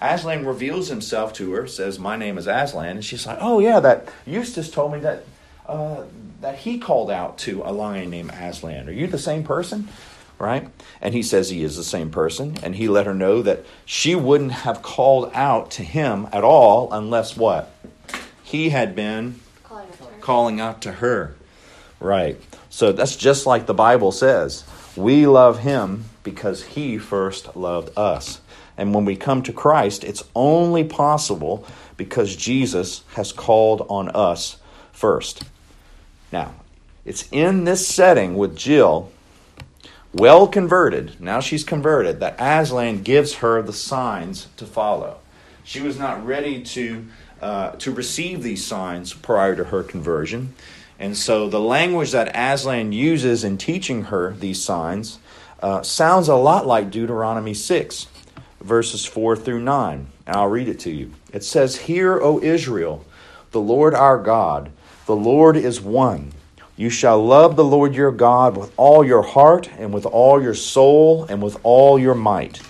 Aslan 0.01 0.45
reveals 0.45 0.88
himself 0.88 1.33
to 1.35 1.53
her, 1.53 1.68
says, 1.68 1.99
My 1.99 2.16
name 2.16 2.37
is 2.37 2.49
Aslan. 2.49 2.97
And 2.97 3.05
she's 3.05 3.27
like, 3.27 3.38
Oh, 3.40 3.61
yeah, 3.61 3.79
that 3.81 4.09
Eustace 4.27 4.71
told 4.71 4.92
me 4.92 4.99
that, 5.01 5.25
uh, 5.66 6.03
that 6.43 6.59
he 6.59 6.77
called 6.79 7.09
out 7.09 7.39
to 7.39 7.63
a 7.65 7.73
lion 7.73 8.11
named 8.11 8.31
Aslan. 8.33 8.89
Are 8.89 8.93
you 8.93 9.07
the 9.07 9.17
same 9.17 9.45
person? 9.45 9.89
Right? 10.41 10.69
And 11.01 11.15
he 11.15 11.23
says 11.23 11.49
he 11.49 11.63
is 11.63 11.77
the 11.77 11.85
same 11.85 12.11
person. 12.11 12.57
And 12.65 12.75
he 12.75 12.89
let 12.89 13.07
her 13.07 13.15
know 13.15 13.43
that 13.43 13.65
she 13.85 14.17
wouldn't 14.17 14.51
have 14.51 14.83
called 14.83 15.31
out 15.35 15.71
to 15.73 15.85
him 15.85 16.29
at 16.33 16.43
all 16.43 16.93
unless 16.93 17.37
what? 17.37 17.73
He 18.43 18.71
had 18.71 18.97
been 18.97 19.37
Calling 19.63 19.89
calling 20.21 20.61
out 20.61 20.83
to 20.83 20.93
her. 20.93 21.37
Right. 22.01 22.41
So 22.71 22.91
that's 22.91 23.15
just 23.15 23.47
like 23.47 23.67
the 23.67 23.75
Bible 23.75 24.11
says. 24.11 24.65
We 24.97 25.27
love 25.29 25.61
him 25.61 26.07
because 26.25 26.65
he 26.65 26.99
first 26.99 27.55
loved 27.55 27.97
us. 27.97 28.41
And 28.77 28.93
when 28.93 29.05
we 29.05 29.15
come 29.15 29.45
to 29.45 29.53
Christ, 29.53 30.03
it's 30.03 30.25
only 30.35 30.83
possible 30.83 31.65
because 31.97 32.35
Jesus 32.35 33.05
has 33.15 33.31
called 33.31 33.87
on 33.89 34.09
us 34.09 34.57
first. 34.93 35.45
Now, 36.33 36.55
it's 37.05 37.29
in 37.31 37.64
this 37.64 37.87
setting 37.87 38.37
with 38.37 38.57
Jill, 38.57 39.12
well 40.12 40.47
converted, 40.47 41.21
now 41.21 41.40
she's 41.40 41.64
converted, 41.64 42.21
that 42.21 42.37
Aslan 42.38 43.03
gives 43.03 43.37
her 43.37 43.62
the 43.62 43.73
signs 43.73 44.49
to 44.57 44.66
follow. 44.66 45.18
She 45.64 45.81
was 45.81 45.99
not 45.99 46.25
ready 46.25 46.62
to, 46.62 47.07
uh, 47.40 47.71
to 47.73 47.92
receive 47.92 48.42
these 48.42 48.66
signs 48.66 49.12
prior 49.12 49.57
to 49.57 49.64
her 49.64 49.83
conversion. 49.83 50.55
And 50.99 51.16
so 51.16 51.49
the 51.49 51.61
language 51.61 52.12
that 52.12 52.31
Aslan 52.35 52.92
uses 52.92 53.45
in 53.45 53.59
teaching 53.59 54.05
her 54.05 54.33
these 54.33 54.62
signs 54.62 55.18
uh, 55.61 55.83
sounds 55.83 56.29
a 56.29 56.37
lot 56.37 56.66
like 56.66 56.90
Deuteronomy 56.90 57.55
6, 57.55 58.07
verses 58.61 59.05
4 59.05 59.37
through 59.37 59.61
9. 59.61 60.07
And 60.27 60.37
I'll 60.37 60.49
read 60.49 60.68
it 60.68 60.81
to 60.81 60.90
you. 60.90 61.12
It 61.33 61.45
says, 61.45 61.77
Hear, 61.77 62.21
O 62.21 62.40
Israel, 62.40 63.05
the 63.53 63.61
Lord 63.61 63.95
our 63.95 64.18
God, 64.18 64.71
the 65.07 65.17
Lord 65.17 65.57
is 65.57 65.81
one. 65.81 66.33
You 66.77 66.88
shall 66.88 67.25
love 67.25 67.57
the 67.57 67.65
Lord 67.65 67.95
your 67.95 68.12
God 68.12 68.57
with 68.57 68.73
all 68.77 69.05
your 69.05 69.23
heart, 69.23 69.69
and 69.79 69.93
with 69.93 70.07
all 70.07 70.43
your 70.43 70.55
soul, 70.55 71.25
and 71.25 71.43
with 71.43 71.59
all 71.62 71.99
your 71.99 72.15
might. 72.15 72.61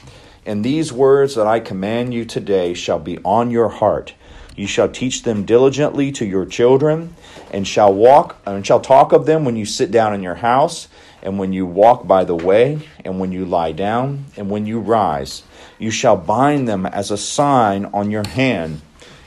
And 0.45 0.65
these 0.65 0.93
words 0.93 1.35
that 1.37 1.47
I 1.47 1.61
command 1.61 2.13
you 2.13 2.25
today 2.25 2.75
shall 2.75 2.99
be 2.99 3.19
on 3.19 3.51
your 3.51 3.69
heart. 3.69 4.15
You 4.57 4.67
shall 4.67 4.89
teach 4.89 5.23
them 5.23 5.45
diligently 5.45 6.11
to 6.13 6.27
your 6.27 6.45
children, 6.47 7.15
and 7.53 7.67
shall 7.67 7.93
walk 7.95 8.37
and 8.45 8.67
shall 8.67 8.81
talk 8.81 9.13
of 9.13 9.25
them 9.25 9.45
when 9.45 9.57
you 9.57 9.65
sit 9.65 9.91
down 9.91 10.15
in 10.15 10.23
your 10.23 10.35
house, 10.37 10.89
and 11.23 11.39
when 11.39 11.53
you 11.53 11.65
walk 11.65 12.07
by 12.07 12.25
the 12.25 12.35
way, 12.35 12.81
and 13.05 13.21
when 13.21 13.31
you 13.31 13.45
lie 13.45 13.73
down, 13.73 14.25
and 14.37 14.51
when 14.51 14.67
you 14.67 14.81
rise. 14.81 15.43
You 15.79 15.91
shall 15.91 16.17
bind 16.17 16.69
them 16.69 16.87
as 16.87 17.11
a 17.11 17.17
sign 17.17 17.87
on 17.87 18.11
your 18.11 18.27
hand, 18.27 18.81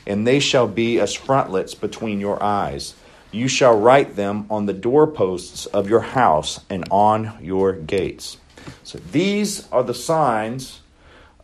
and 0.05 0.25
they 0.25 0.39
shall 0.39 0.67
be 0.67 0.99
as 0.99 1.13
frontlets 1.13 1.73
between 1.73 2.19
your 2.19 2.41
eyes. 2.41 2.95
You 3.31 3.47
shall 3.47 3.77
write 3.77 4.15
them 4.15 4.45
on 4.49 4.65
the 4.65 4.73
doorposts 4.73 5.65
of 5.67 5.89
your 5.89 5.99
house 5.99 6.61
and 6.69 6.87
on 6.89 7.37
your 7.41 7.73
gates. 7.73 8.37
So 8.83 8.99
these 9.11 9.69
are 9.71 9.83
the 9.83 9.93
signs 9.93 10.81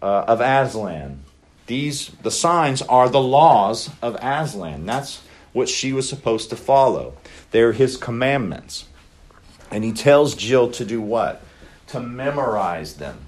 uh, 0.01 0.25
of 0.27 0.41
Aslan. 0.41 1.23
These 1.67 2.11
the 2.23 2.31
signs 2.31 2.81
are 2.83 3.09
the 3.09 3.21
laws 3.21 3.89
of 4.01 4.15
Aslan. 4.21 4.85
That's 4.85 5.21
what 5.53 5.69
she 5.69 5.93
was 5.93 6.07
supposed 6.07 6.49
to 6.49 6.55
follow. 6.55 7.13
They're 7.51 7.73
his 7.73 7.97
commandments. 7.97 8.85
And 9.69 9.83
he 9.83 9.91
tells 9.91 10.35
Jill 10.35 10.71
to 10.71 10.85
do 10.85 11.01
what? 11.01 11.41
To 11.87 11.99
memorize 11.99 12.95
them, 12.95 13.19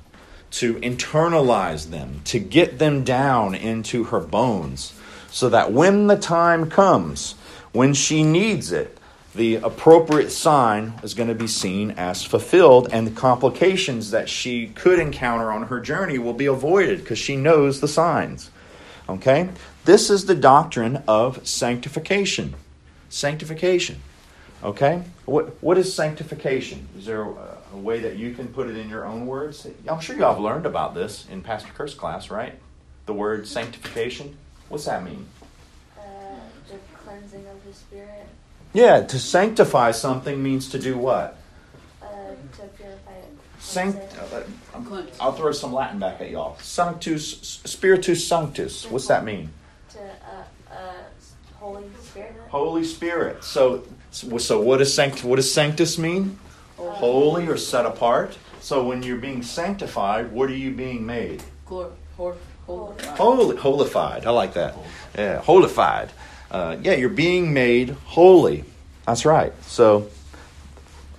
to 0.52 0.76
internalize 0.76 1.90
them, 1.90 2.22
to 2.26 2.40
get 2.40 2.80
them 2.80 3.04
down 3.04 3.56
into 3.56 4.06
her 4.06 4.20
bones, 4.20 4.94
so 5.34 5.50
that 5.50 5.72
when 5.72 6.06
the 6.06 6.16
time 6.16 6.70
comes, 6.70 7.34
when 7.72 7.96
she 7.96 8.22
needs 8.22 8.72
it, 8.72 9.00
the 9.34 9.56
appropriate 9.56 10.30
sign 10.30 10.94
is 11.02 11.16
going 11.16 11.28
to 11.28 11.34
be 11.34 11.48
seen 11.48 11.90
as 11.92 12.24
fulfilled, 12.24 12.88
and 12.92 13.08
the 13.08 13.12
complications 13.12 14.12
that 14.12 14.30
she 14.30 14.68
could 14.68 15.00
encounter 15.00 15.52
on 15.52 15.64
her 15.64 15.80
journey 15.80 16.20
will 16.20 16.36
be 16.36 16.46
avoided 16.46 17.00
because 17.00 17.18
she 17.18 17.36
knows 17.36 17.82
the 17.82 17.88
signs. 17.88 18.52
Okay? 19.10 19.50
This 19.86 20.12
is 20.12 20.28
the 20.28 20.36
doctrine 20.36 21.02
of 21.08 21.46
sanctification. 21.48 22.54
Sanctification. 23.10 24.02
Okay? 24.64 25.02
What, 25.26 25.64
what 25.64 25.80
is 25.80 25.96
sanctification? 25.96 26.88
Is 26.96 27.08
there 27.08 27.24
a, 27.24 27.58
a 27.74 27.78
way 27.78 28.02
that 28.02 28.18
you 28.18 28.36
can 28.36 28.50
put 28.50 28.70
it 28.70 28.78
in 28.78 28.88
your 28.88 29.04
own 29.04 29.26
words? 29.26 29.66
I'm 29.90 30.00
sure 30.00 30.16
you 30.16 30.24
all 30.26 30.36
have 30.36 30.44
learned 30.44 30.68
about 30.68 30.94
this 30.94 31.28
in 31.32 31.42
Pastor 31.42 31.72
Kurt's 31.74 31.96
class, 31.96 32.30
right? 32.30 32.54
The 33.08 33.16
word 33.16 33.48
sanctification. 33.48 34.38
What's 34.70 34.86
that 34.86 35.04
mean? 35.04 35.26
Uh, 35.98 36.02
the 36.70 36.76
cleansing 36.98 37.46
of 37.48 37.66
the 37.66 37.74
spirit. 37.74 38.26
Yeah, 38.74 39.02
to 39.04 39.20
sanctify 39.20 39.92
something 39.92 40.42
means 40.42 40.70
to 40.70 40.80
do 40.80 40.98
what? 40.98 41.38
Uh, 42.02 42.06
to 42.58 42.64
purify 42.76 43.12
it. 43.12 43.30
Sanct- 43.60 43.98
Cleanse 44.16 45.08
it. 45.08 45.16
uh, 45.20 45.24
I'll 45.24 45.34
throw 45.34 45.52
some 45.52 45.74
Latin 45.74 46.00
back 46.00 46.20
at 46.22 46.32
y'all. 46.32 46.58
Sanctus, 46.60 47.62
Spiritus 47.66 48.28
Sanctus. 48.28 48.86
What's 48.90 49.08
that 49.08 49.24
mean? 49.24 49.52
To 49.92 50.00
uh, 50.00 50.74
uh, 50.74 50.76
Holy 51.60 51.84
Spirit. 52.02 52.34
Holy 52.50 52.84
Spirit. 52.84 53.44
So, 53.44 53.84
so 54.12 54.62
what 54.62 54.78
does 54.78 54.94
sanct? 54.94 55.24
What 55.24 55.36
does 55.38 55.54
sanctus 55.54 55.98
mean? 55.98 56.40
Holy 56.78 57.48
or 57.48 57.58
set 57.58 57.86
apart. 57.86 58.38
So 58.60 58.84
when 58.86 59.04
you're 59.04 59.18
being 59.18 59.44
sanctified, 59.44 60.32
what 60.32 60.50
are 60.50 60.56
you 60.56 60.72
being 60.72 61.06
made? 61.06 61.44
Glor- 61.68 61.92
hor- 62.66 62.96
Holy, 63.16 63.58
holified. 63.58 64.26
I 64.26 64.32
like 64.32 64.54
that. 64.54 64.76
Yeah, 65.18 65.42
holified. 65.42 66.12
Uh, 66.52 66.78
yeah, 66.82 66.94
you're 66.94 67.10
being 67.10 67.54
made 67.54 67.90
holy. 68.06 68.64
That's 69.06 69.26
right. 69.26 69.54
So, 69.66 70.10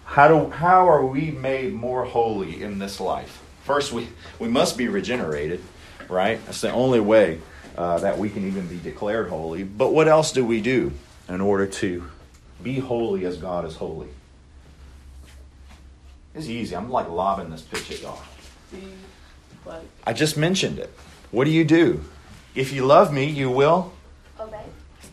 how 0.05 0.29
do 0.29 0.51
how 0.51 0.89
are 0.89 1.05
we 1.05 1.31
made 1.31 1.73
more 1.73 2.05
holy 2.05 2.63
in 2.63 2.79
this 2.79 3.01
life? 3.01 3.43
First, 3.65 3.93
we 3.93 4.09
we 4.39 4.49
must 4.49 4.77
be 4.79 4.89
regenerated, 4.89 5.63
right? 6.09 6.45
That's 6.47 6.61
the 6.61 6.73
only 6.73 7.01
way 7.01 7.41
uh, 7.77 7.99
that 7.99 8.19
we 8.19 8.31
can 8.31 8.47
even 8.47 8.67
be 8.67 8.79
declared 8.79 9.29
holy. 9.29 9.65
But 9.65 9.93
what 9.93 10.09
else 10.09 10.33
do 10.33 10.45
we 10.45 10.61
do 10.61 10.93
in 11.29 11.41
order 11.41 11.67
to 11.67 12.05
be 12.63 12.79
holy 12.79 13.25
as 13.25 13.37
God 13.37 13.65
is 13.65 13.77
holy? 13.77 14.09
It's 16.35 16.49
easy. 16.49 16.75
I'm 16.77 16.91
like 16.91 17.09
lobbing 17.09 17.51
this 17.51 17.63
pitch 17.63 17.91
at 17.93 18.03
y'all. 18.03 18.21
Like 19.65 19.83
I 20.07 20.13
just 20.13 20.37
mentioned 20.37 20.79
it. 20.79 20.93
What 21.35 21.47
do 21.47 21.51
you 21.51 21.65
do? 21.65 22.01
If 22.55 22.73
you 22.73 22.87
love 22.87 23.13
me, 23.13 23.25
you 23.25 23.51
will 23.51 23.93
Obey. 24.39 24.63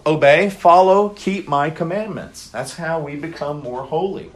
obey, 0.05 0.49
follow, 0.51 1.09
keep 1.09 1.47
my 1.47 1.71
commandments. 1.71 2.47
That's 2.47 2.75
how 2.75 2.99
we 2.99 3.15
become 3.15 3.63
more 3.63 3.85
holy. 3.85 4.29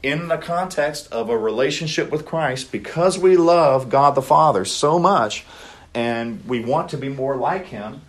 In 0.00 0.28
the 0.28 0.38
context 0.38 1.12
of 1.12 1.30
a 1.30 1.36
relationship 1.36 2.12
with 2.12 2.24
Christ, 2.24 2.70
because 2.70 3.18
we 3.18 3.36
love 3.36 3.90
God 3.90 4.14
the 4.14 4.22
Father 4.22 4.64
so 4.64 4.96
much 5.00 5.44
and 5.92 6.40
we 6.46 6.60
want 6.64 6.90
to 6.90 6.96
be 6.96 7.08
more 7.08 7.34
like 7.34 7.66
Him, 7.66 8.02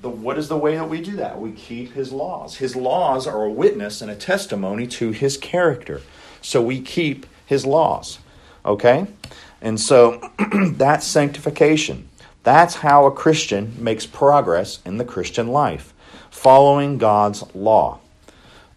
the, 0.00 0.08
what 0.08 0.38
is 0.38 0.46
the 0.46 0.56
way 0.56 0.76
that 0.76 0.88
we 0.88 1.00
do 1.00 1.16
that? 1.16 1.40
We 1.40 1.50
keep 1.50 1.94
His 1.94 2.12
laws. 2.12 2.58
His 2.58 2.76
laws 2.76 3.26
are 3.26 3.42
a 3.42 3.50
witness 3.50 4.00
and 4.00 4.12
a 4.12 4.16
testimony 4.16 4.86
to 4.86 5.10
His 5.10 5.36
character. 5.36 6.02
So 6.40 6.62
we 6.62 6.80
keep 6.80 7.26
His 7.46 7.66
laws. 7.66 8.20
Okay? 8.64 9.08
And 9.60 9.80
so 9.80 10.30
that's 10.76 11.04
sanctification. 11.04 12.06
That's 12.42 12.76
how 12.76 13.06
a 13.06 13.10
Christian 13.10 13.74
makes 13.78 14.06
progress 14.06 14.78
in 14.84 14.96
the 14.96 15.04
Christian 15.04 15.48
life, 15.48 15.92
following 16.30 16.98
God's 16.98 17.44
law. 17.54 18.00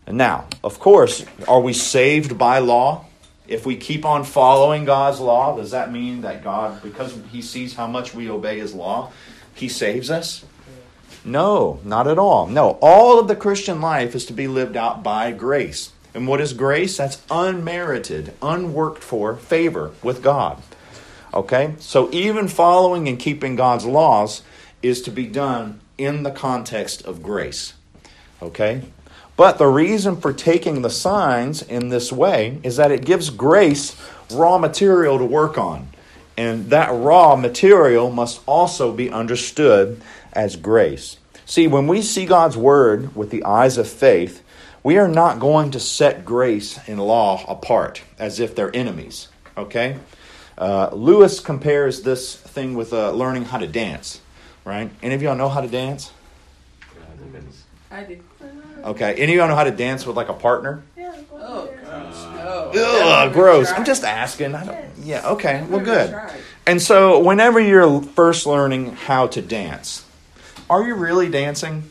Now, 0.08 0.46
of 0.64 0.80
course, 0.80 1.26
are 1.48 1.62
we 1.62 1.72
saved 1.72 2.38
by 2.38 2.60
law? 2.60 3.06
If 3.48 3.66
we 3.66 3.78
keep 3.78 4.06
on 4.06 4.24
following 4.24 4.84
God's 4.84 5.20
law, 5.20 5.56
does 5.56 5.72
that 5.72 5.92
mean 5.92 6.22
that 6.22 6.44
God, 6.44 6.82
because 6.82 7.18
He 7.32 7.42
sees 7.42 7.76
how 7.76 7.88
much 7.88 8.14
we 8.14 8.30
obey 8.30 8.60
His 8.60 8.74
law, 8.74 9.12
He 9.54 9.70
saves 9.70 10.12
us? 10.12 10.44
No, 11.24 11.80
not 11.86 12.08
at 12.08 12.20
all. 12.20 12.48
No, 12.48 12.78
all 12.82 13.18
of 13.18 13.30
the 13.30 13.36
Christian 13.36 13.80
life 13.80 14.14
is 14.14 14.26
to 14.26 14.34
be 14.34 14.48
lived 14.48 14.76
out 14.76 15.04
by 15.04 15.32
grace. 15.32 15.94
And 16.14 16.28
what 16.28 16.42
is 16.42 16.54
grace? 16.54 16.98
That's 16.98 17.22
unmerited, 17.32 18.34
unworked 18.42 19.04
for 19.04 19.36
favor 19.36 19.92
with 20.04 20.22
God. 20.22 20.62
Okay? 21.34 21.76
So 21.80 22.12
even 22.12 22.48
following 22.48 23.08
and 23.08 23.20
keeping 23.20 23.56
God's 23.56 23.86
laws 23.86 24.44
is 24.82 25.02
to 25.04 25.12
be 25.12 25.26
done 25.26 25.82
in 25.98 26.24
the 26.24 26.32
context 26.32 27.04
of 27.06 27.24
grace. 27.24 27.74
Okay? 28.42 28.84
But 29.36 29.58
the 29.58 29.68
reason 29.68 30.18
for 30.18 30.32
taking 30.32 30.82
the 30.82 30.90
signs 30.90 31.62
in 31.62 31.90
this 31.90 32.12
way 32.12 32.60
is 32.64 32.76
that 32.78 32.92
it 32.92 33.06
gives 33.06 33.30
grace 33.30 33.96
raw 34.32 34.58
material 34.58 35.18
to 35.18 35.26
work 35.26 35.58
on. 35.58 35.90
And 36.38 36.70
that 36.70 36.90
raw 36.92 37.36
material 37.36 38.12
must 38.12 38.42
also 38.46 38.92
be 38.92 39.10
understood 39.10 40.02
as 40.34 40.56
grace. 40.56 41.18
See, 41.46 41.68
when 41.68 41.88
we 41.88 42.02
see 42.02 42.26
God's 42.26 42.58
word 42.58 43.16
with 43.16 43.30
the 43.30 43.44
eyes 43.44 43.78
of 43.78 43.88
faith, 43.88 44.44
we 44.82 44.98
are 44.98 45.08
not 45.08 45.40
going 45.40 45.72
to 45.72 45.80
set 45.80 46.26
grace 46.26 46.80
and 46.88 47.00
law 47.00 47.44
apart 47.48 48.02
as 48.20 48.40
if 48.40 48.56
they're 48.56 48.76
enemies. 48.76 49.30
Okay? 49.58 49.98
Uh, 50.58 50.90
Lewis 50.94 51.40
compares 51.40 52.02
this 52.02 52.36
thing 52.36 52.76
with 52.76 52.94
uh, 52.94 53.12
learning 53.12 53.46
how 53.46 53.58
to 53.58 53.68
dance, 53.68 54.22
right? 54.66 54.90
Any 55.02 55.16
of 55.16 55.22
y'all 55.22 55.36
know 55.36 55.50
how 55.50 55.62
to 55.62 55.68
dance? 55.68 56.12
I 57.92 58.04
did. 58.04 58.24
Okay. 58.84 59.14
Any 59.16 59.34
of 59.34 59.38
y'all 59.38 59.48
know 59.48 59.56
how 59.56 59.64
to 59.64 59.72
dance 59.72 60.06
with 60.06 60.18
like 60.18 60.30
a 60.30 60.34
partner? 60.34 60.84
Yeah. 60.98 61.16
Oh 61.32 61.70
gosh, 61.84 62.14
no. 62.36 62.72
Ugh, 62.76 63.34
gross. 63.34 63.72
I'm 63.72 63.86
just 63.86 64.04
asking. 64.04 64.56
I 64.56 64.66
don't, 64.66 64.78
yeah, 65.04 65.30
okay. 65.32 65.64
Well, 65.70 65.80
good. 65.84 66.10
Tried. 66.10 66.40
And 66.66 66.82
so, 66.82 67.20
whenever 67.20 67.60
you're 67.60 68.02
first 68.02 68.46
learning 68.46 68.94
how 68.96 69.28
to 69.28 69.42
dance, 69.42 70.06
are 70.70 70.84
you 70.84 70.96
really 70.96 71.30
dancing? 71.30 71.90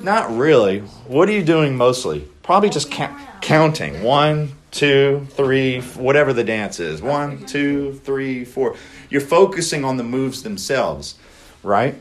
Not 0.00 0.34
really. 0.34 0.80
What 1.08 1.28
are 1.28 1.32
you 1.32 1.44
doing 1.44 1.76
mostly? 1.76 2.26
Probably 2.42 2.70
just 2.70 2.90
ca- 2.90 3.18
counting. 3.40 4.02
One, 4.02 4.52
two, 4.70 5.26
three, 5.30 5.80
whatever 5.80 6.32
the 6.32 6.44
dance 6.44 6.80
is. 6.80 7.02
One, 7.02 7.46
two, 7.46 7.94
three, 8.04 8.44
four. 8.44 8.76
You're 9.08 9.20
focusing 9.20 9.84
on 9.84 9.96
the 9.96 10.04
moves 10.04 10.42
themselves, 10.42 11.16
right? 11.62 11.96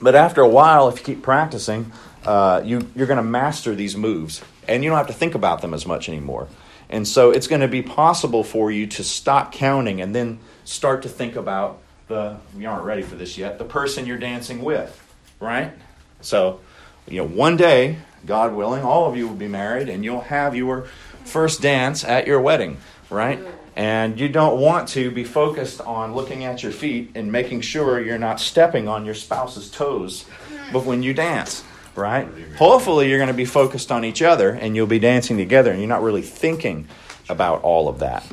But 0.00 0.14
after 0.14 0.40
a 0.40 0.48
while, 0.48 0.88
if 0.88 0.98
you 0.98 1.04
keep 1.04 1.22
practicing, 1.22 1.92
uh, 2.24 2.62
you, 2.64 2.88
you're 2.94 3.06
going 3.06 3.18
to 3.18 3.22
master 3.22 3.74
these 3.74 3.96
moves, 3.96 4.42
and 4.66 4.82
you 4.82 4.90
don't 4.90 4.98
have 4.98 5.06
to 5.06 5.12
think 5.12 5.34
about 5.34 5.62
them 5.62 5.74
as 5.74 5.86
much 5.86 6.08
anymore. 6.08 6.48
And 6.90 7.06
so 7.06 7.30
it's 7.30 7.46
going 7.46 7.60
to 7.60 7.68
be 7.68 7.82
possible 7.82 8.44
for 8.44 8.70
you 8.70 8.86
to 8.88 9.04
stop 9.04 9.52
counting 9.52 10.00
and 10.00 10.14
then 10.14 10.38
start 10.64 11.02
to 11.02 11.08
think 11.08 11.36
about 11.36 11.80
the, 12.08 12.36
we 12.56 12.66
aren't 12.66 12.84
ready 12.84 13.02
for 13.02 13.14
this 13.14 13.38
yet, 13.38 13.58
the 13.58 13.64
person 13.64 14.06
you're 14.06 14.18
dancing 14.18 14.62
with, 14.62 15.00
right? 15.40 15.72
So, 16.20 16.60
you 17.08 17.18
know, 17.18 17.26
one 17.26 17.56
day, 17.56 17.98
God 18.26 18.54
willing, 18.54 18.82
all 18.82 19.06
of 19.06 19.16
you 19.16 19.28
will 19.28 19.34
be 19.34 19.48
married 19.48 19.88
and 19.88 20.04
you'll 20.04 20.20
have 20.22 20.54
your 20.54 20.88
first 21.24 21.62
dance 21.62 22.04
at 22.04 22.26
your 22.26 22.40
wedding, 22.40 22.76
right? 23.10 23.40
And 23.76 24.20
you 24.20 24.28
don't 24.28 24.60
want 24.60 24.88
to 24.90 25.10
be 25.10 25.24
focused 25.24 25.80
on 25.80 26.14
looking 26.14 26.44
at 26.44 26.62
your 26.62 26.72
feet 26.72 27.10
and 27.14 27.32
making 27.32 27.62
sure 27.62 28.00
you're 28.00 28.18
not 28.18 28.40
stepping 28.40 28.86
on 28.86 29.04
your 29.04 29.14
spouse's 29.14 29.70
toes 29.70 30.26
but 30.72 30.84
when 30.84 31.02
you 31.02 31.14
dance, 31.14 31.64
right? 31.94 32.28
Hopefully, 32.56 33.08
you're 33.08 33.18
going 33.18 33.28
to 33.28 33.34
be 33.34 33.44
focused 33.44 33.92
on 33.92 34.04
each 34.04 34.22
other 34.22 34.50
and 34.50 34.74
you'll 34.76 34.86
be 34.86 34.98
dancing 34.98 35.36
together 35.36 35.70
and 35.70 35.80
you're 35.80 35.88
not 35.88 36.02
really 36.02 36.22
thinking 36.22 36.88
about 37.28 37.62
all 37.62 37.88
of 37.88 38.00
that, 38.00 38.24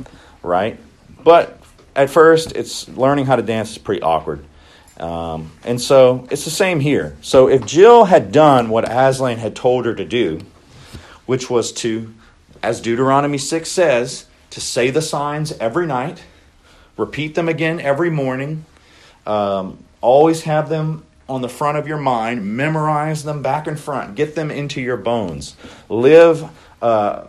right? 0.44 0.80
But 1.24 1.60
at 1.96 2.10
first, 2.10 2.54
it's 2.56 2.88
learning 2.90 3.26
how 3.26 3.36
to 3.36 3.42
dance 3.42 3.72
is 3.72 3.78
pretty 3.78 4.02
awkward. 4.02 4.46
Um, 5.00 5.52
and 5.64 5.82
so 5.82 6.28
it's 6.30 6.46
the 6.46 6.52
same 6.52 6.80
here. 6.80 7.16
So 7.22 7.48
if 7.48 7.66
Jill 7.66 8.06
had 8.06 8.32
done 8.32 8.70
what 8.70 8.86
Aslan 8.88 9.38
had 9.38 9.56
told 9.56 9.86
her 9.86 9.96
to 9.96 10.06
do, 10.06 10.42
which 11.26 11.50
was 11.50 11.72
to, 11.74 12.14
as 12.64 12.82
Deuteronomy 12.82 13.38
6 13.38 13.70
says, 13.70 14.26
to 14.52 14.62
say 14.62 14.90
the 14.90 15.02
signs 15.02 15.52
every 15.54 15.88
night, 15.88 16.24
repeat 16.98 17.36
them 17.36 17.48
again 17.50 17.80
every 17.80 18.10
morning, 18.10 18.66
um, 19.26 19.84
always 20.02 20.44
have 20.44 20.70
them 20.70 21.04
on 21.30 21.42
the 21.42 21.50
front 21.50 21.78
of 21.78 21.88
your 21.88 21.98
mind, 21.98 22.58
memorize 22.58 23.24
them 23.24 23.42
back 23.42 23.66
and 23.68 23.80
front, 23.80 24.16
get 24.16 24.36
them 24.36 24.52
into 24.52 24.82
your 24.82 24.98
bones, 24.98 25.56
live. 25.90 26.50
Uh, 26.82 27.28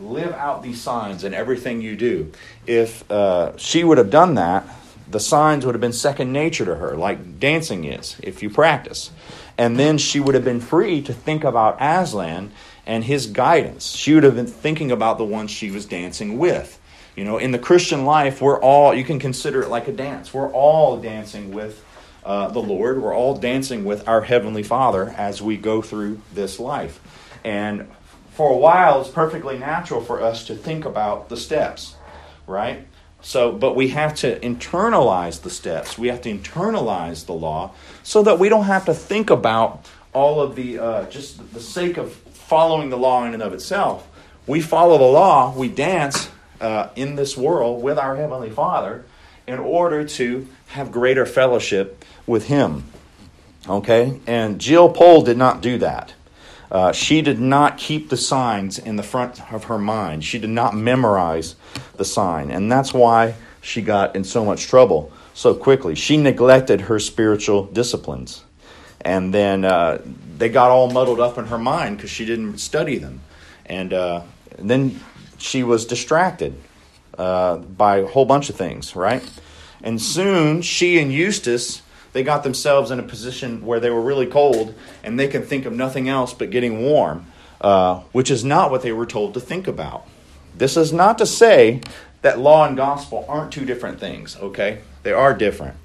live 0.00 0.32
out 0.34 0.62
these 0.62 0.80
signs 0.80 1.24
in 1.24 1.34
everything 1.34 1.80
you 1.80 1.96
do. 1.96 2.30
If 2.64 3.10
uh, 3.10 3.56
she 3.56 3.82
would 3.82 3.98
have 3.98 4.10
done 4.10 4.34
that, 4.34 4.64
the 5.08 5.18
signs 5.18 5.64
would 5.66 5.74
have 5.74 5.80
been 5.80 5.92
second 5.92 6.32
nature 6.32 6.64
to 6.64 6.76
her, 6.76 6.96
like 6.96 7.40
dancing 7.40 7.84
is, 7.84 8.16
if 8.22 8.42
you 8.42 8.50
practice. 8.50 9.10
And 9.58 9.78
then 9.78 9.98
she 9.98 10.20
would 10.20 10.34
have 10.34 10.44
been 10.44 10.60
free 10.60 11.02
to 11.02 11.12
think 11.12 11.44
about 11.44 11.78
Aslan 11.80 12.52
and 12.86 13.04
his 13.04 13.26
guidance. 13.26 13.94
She 13.94 14.14
would 14.14 14.22
have 14.22 14.36
been 14.36 14.46
thinking 14.46 14.92
about 14.92 15.18
the 15.18 15.24
ones 15.24 15.50
she 15.50 15.70
was 15.70 15.86
dancing 15.86 16.38
with. 16.38 16.80
You 17.16 17.24
know, 17.24 17.38
in 17.38 17.50
the 17.50 17.58
Christian 17.58 18.04
life, 18.04 18.40
we're 18.40 18.60
all, 18.60 18.94
you 18.94 19.04
can 19.04 19.18
consider 19.18 19.62
it 19.62 19.68
like 19.68 19.88
a 19.88 19.92
dance. 19.92 20.32
We're 20.32 20.52
all 20.52 20.98
dancing 20.98 21.52
with 21.52 21.82
uh, 22.24 22.48
the 22.48 22.60
Lord. 22.60 23.00
We're 23.00 23.14
all 23.14 23.36
dancing 23.36 23.84
with 23.84 24.06
our 24.06 24.20
Heavenly 24.20 24.62
Father 24.62 25.14
as 25.16 25.40
we 25.40 25.56
go 25.56 25.80
through 25.80 26.20
this 26.34 26.60
life. 26.60 27.00
And 27.42 27.88
for 28.32 28.50
a 28.50 28.56
while, 28.56 29.00
it's 29.00 29.10
perfectly 29.10 29.58
natural 29.58 30.02
for 30.02 30.20
us 30.20 30.46
to 30.46 30.54
think 30.54 30.84
about 30.84 31.30
the 31.30 31.36
steps, 31.38 31.96
right? 32.46 32.86
So, 33.22 33.50
but 33.50 33.74
we 33.74 33.88
have 33.88 34.14
to 34.16 34.38
internalize 34.40 35.40
the 35.40 35.50
steps. 35.50 35.96
We 35.96 36.08
have 36.08 36.20
to 36.22 36.36
internalize 36.36 37.24
the 37.24 37.32
law 37.32 37.72
so 38.02 38.22
that 38.24 38.38
we 38.38 38.48
don't 38.50 38.64
have 38.64 38.84
to 38.84 38.94
think 38.94 39.30
about 39.30 39.86
all 40.12 40.40
of 40.40 40.54
the, 40.54 40.78
uh, 40.78 41.06
just 41.06 41.52
the 41.54 41.60
sake 41.60 41.96
of 41.96 42.12
following 42.46 42.90
the 42.90 42.96
law 42.98 43.24
in 43.24 43.34
and 43.34 43.42
of 43.42 43.52
itself. 43.52 44.08
We 44.46 44.60
follow 44.60 44.98
the 44.98 45.04
law, 45.04 45.52
we 45.56 45.68
dance 45.68 46.30
uh, 46.60 46.88
in 46.94 47.16
this 47.16 47.36
world 47.36 47.82
with 47.82 47.98
our 47.98 48.16
Heavenly 48.16 48.50
Father 48.50 49.04
in 49.46 49.58
order 49.58 50.04
to 50.04 50.46
have 50.68 50.92
greater 50.92 51.26
fellowship 51.26 52.04
with 52.26 52.46
Him. 52.46 52.84
Okay? 53.68 54.20
And 54.26 54.60
Jill 54.60 54.88
Pole 54.88 55.22
did 55.22 55.36
not 55.36 55.60
do 55.60 55.78
that. 55.78 56.14
Uh, 56.70 56.92
she 56.92 57.22
did 57.22 57.40
not 57.40 57.78
keep 57.78 58.08
the 58.08 58.16
signs 58.16 58.78
in 58.78 58.96
the 58.96 59.02
front 59.02 59.52
of 59.52 59.64
her 59.64 59.78
mind. 59.78 60.24
She 60.24 60.38
did 60.38 60.50
not 60.50 60.74
memorize 60.74 61.54
the 61.96 62.04
sign. 62.04 62.50
And 62.50 62.70
that's 62.70 62.92
why 62.92 63.34
she 63.60 63.82
got 63.82 64.16
in 64.16 64.24
so 64.24 64.44
much 64.44 64.66
trouble 64.66 65.12
so 65.34 65.54
quickly. 65.54 65.94
She 65.94 66.16
neglected 66.16 66.82
her 66.82 66.98
spiritual 66.98 67.66
disciplines. 67.66 68.42
And 69.06 69.32
then 69.32 69.64
uh, 69.64 70.02
they 70.36 70.48
got 70.48 70.72
all 70.72 70.90
muddled 70.90 71.20
up 71.20 71.38
in 71.38 71.46
her 71.46 71.58
mind 71.58 71.96
because 71.96 72.10
she 72.10 72.26
didn't 72.26 72.58
study 72.58 72.98
them. 72.98 73.20
And, 73.64 73.92
uh, 73.92 74.22
and 74.58 74.68
then 74.68 75.00
she 75.38 75.62
was 75.62 75.86
distracted 75.86 76.60
uh, 77.16 77.58
by 77.58 77.98
a 77.98 78.06
whole 78.06 78.24
bunch 78.24 78.50
of 78.50 78.56
things, 78.56 78.96
right? 78.96 79.22
And 79.80 80.02
soon 80.02 80.60
she 80.60 80.98
and 80.98 81.12
Eustace 81.12 81.82
they 82.14 82.24
got 82.24 82.42
themselves 82.42 82.90
in 82.90 82.98
a 82.98 83.02
position 83.04 83.64
where 83.64 83.78
they 83.78 83.90
were 83.90 84.00
really 84.00 84.26
cold 84.26 84.74
and 85.04 85.20
they 85.20 85.28
can 85.28 85.42
think 85.42 85.66
of 85.66 85.72
nothing 85.72 86.08
else 86.08 86.34
but 86.34 86.50
getting 86.50 86.82
warm, 86.82 87.26
uh, 87.60 88.00
which 88.10 88.30
is 88.30 88.42
not 88.42 88.72
what 88.72 88.82
they 88.82 88.90
were 88.90 89.06
told 89.06 89.34
to 89.34 89.40
think 89.40 89.68
about. 89.68 90.04
This 90.56 90.76
is 90.76 90.92
not 90.92 91.18
to 91.18 91.26
say 91.26 91.80
that 92.22 92.40
law 92.40 92.66
and 92.66 92.76
gospel 92.76 93.24
aren't 93.28 93.52
two 93.52 93.64
different 93.66 94.00
things, 94.00 94.36
okay? 94.38 94.80
They 95.04 95.12
are 95.12 95.32
different. 95.32 95.76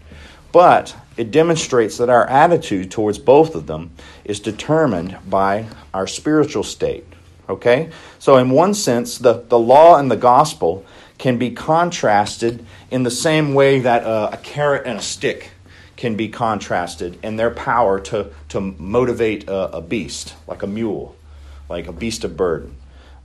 But 0.51 0.95
it 1.21 1.29
demonstrates 1.29 1.99
that 1.99 2.09
our 2.09 2.27
attitude 2.27 2.89
towards 2.89 3.19
both 3.19 3.53
of 3.53 3.67
them 3.67 3.91
is 4.25 4.39
determined 4.39 5.15
by 5.29 5.67
our 5.93 6.07
spiritual 6.07 6.63
state, 6.63 7.05
okay? 7.47 7.91
So, 8.17 8.37
in 8.37 8.49
one 8.49 8.73
sense, 8.73 9.19
the, 9.19 9.33
the 9.33 9.59
law 9.59 9.97
and 9.97 10.09
the 10.09 10.15
gospel 10.15 10.83
can 11.19 11.37
be 11.37 11.51
contrasted 11.51 12.65
in 12.89 13.03
the 13.03 13.11
same 13.11 13.53
way 13.53 13.81
that 13.81 14.01
a 14.01 14.35
carrot 14.37 14.87
and 14.87 14.97
a 14.97 15.01
stick 15.03 15.51
can 15.95 16.15
be 16.15 16.27
contrasted 16.27 17.19
in 17.21 17.35
their 17.35 17.51
power 17.51 17.99
to, 17.99 18.31
to 18.49 18.59
motivate 18.59 19.47
a, 19.47 19.77
a 19.77 19.81
beast, 19.81 20.33
like 20.47 20.63
a 20.63 20.67
mule, 20.67 21.15
like 21.69 21.85
a 21.85 21.93
beast 21.93 22.23
of 22.23 22.35
burden. 22.35 22.75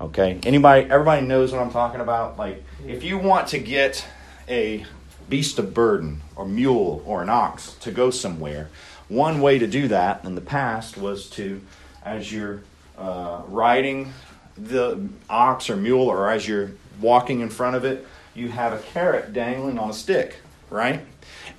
Okay? 0.03 0.39
Anybody, 0.45 0.83
everybody 0.91 1.27
knows 1.27 1.51
what 1.51 1.63
I'm 1.63 1.71
talking 1.71 2.03
about? 2.03 2.37
Like, 2.37 2.63
if 2.87 3.03
you 3.03 3.17
want 3.17 3.49
to 3.49 3.59
get 3.59 4.07
a 4.47 4.85
beast 5.29 5.59
of 5.59 5.75
burden, 5.75 6.21
or 6.35 6.47
mule, 6.47 7.03
or 7.07 7.23
an 7.23 7.29
ox 7.29 7.75
to 7.81 7.91
go 7.91 8.11
somewhere, 8.11 8.69
one 9.09 9.41
way 9.41 9.59
to 9.59 9.67
do 9.67 9.89
that 9.89 10.25
in 10.25 10.35
the 10.35 10.41
past 10.41 10.97
was 10.97 11.31
to, 11.31 11.61
as 12.05 12.33
you're 12.33 12.63
uh, 12.99 13.43
riding 13.49 14.13
the 14.57 15.09
ox 15.29 15.71
or 15.71 15.77
mule, 15.77 16.09
or 16.09 16.31
as 16.31 16.47
you're 16.47 16.73
walking 17.01 17.41
in 17.41 17.51
front 17.51 17.77
of 17.77 17.85
it, 17.85 18.07
you 18.35 18.49
have 18.49 18.73
a 18.73 18.79
carrot 18.79 19.33
dangling 19.33 19.79
on 19.79 19.91
a 19.91 19.95
stick, 19.95 20.37
right? 20.71 21.01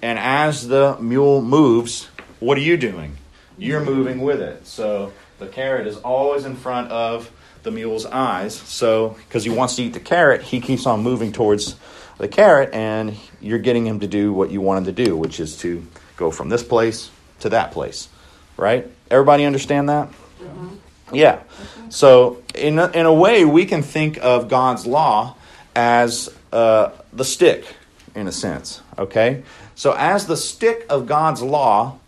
And 0.01 0.19
as 0.19 0.67
the 0.67 0.97
mule 0.99 1.41
moves, 1.41 2.10
what 2.39 2.58
are 2.58 2.62
you 2.62 2.77
doing? 2.77 3.17
You're 3.58 3.84
moving 3.84 4.21
with 4.21 4.41
it. 4.41 4.67
So 4.67 5.13
the 5.39 5.47
carrot 5.47 5.88
is 5.88 5.97
always 5.97 6.45
in 6.45 6.56
front 6.56 6.91
of 6.91 7.32
the 7.63 7.71
mule's 7.71 8.06
eyes. 8.06 8.56
So, 8.56 9.17
because 9.27 9.43
he 9.43 9.49
wants 9.49 9.75
to 9.75 9.84
eat 9.84 9.93
the 9.93 9.99
carrot, 9.99 10.41
he 10.41 10.62
keeps 10.62 10.86
on 10.86 11.01
moving 11.01 11.32
towards 11.32 11.75
the 12.17 12.27
carrot, 12.27 12.73
and 12.73 13.15
you're 13.41 13.60
getting 13.60 13.86
him 13.86 13.99
to 13.99 14.08
do 14.08 14.34
what 14.34 14.51
you 14.51 14.62
want 14.62 14.80
him 14.80 14.95
to 14.95 15.03
do, 15.03 15.15
which 15.15 15.39
is 15.39 15.58
to 15.58 15.86
go 16.15 16.32
from 16.32 16.49
this 16.49 16.63
place 16.63 17.12
to 17.39 17.49
that 17.49 17.71
place. 17.71 18.10
Right? 18.58 18.88
Everybody 19.12 19.45
understand 19.45 19.89
that? 19.89 20.10
Mm-hmm. 20.41 21.15
Yeah. 21.15 21.41
So, 21.89 22.43
in 22.53 22.80
a, 22.80 22.88
in 22.89 23.06
a 23.06 23.13
way, 23.13 23.45
we 23.45 23.65
can 23.65 23.82
think 23.82 24.17
of 24.21 24.49
God's 24.49 24.86
law 24.86 25.36
as 25.75 26.30
uh, 26.51 26.91
the 27.13 27.23
stick, 27.23 27.65
in 28.15 28.27
a 28.27 28.32
sense. 28.32 28.82
Okay? 28.97 29.43
So, 29.75 29.93
as 29.93 30.25
the 30.25 30.36
stick 30.36 30.86
of 30.89 31.06
God's 31.06 31.41
law 31.41 31.99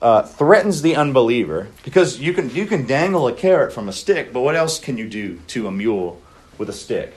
uh, 0.00 0.22
threatens 0.22 0.82
the 0.82 0.96
unbeliever, 0.96 1.68
because 1.84 2.20
you 2.20 2.32
can, 2.32 2.54
you 2.54 2.66
can 2.66 2.86
dangle 2.86 3.26
a 3.26 3.32
carrot 3.32 3.72
from 3.72 3.88
a 3.88 3.92
stick, 3.92 4.32
but 4.32 4.40
what 4.40 4.54
else 4.54 4.78
can 4.78 4.96
you 4.96 5.08
do 5.08 5.40
to 5.48 5.66
a 5.66 5.72
mule 5.72 6.22
with 6.56 6.70
a 6.70 6.72
stick? 6.72 7.12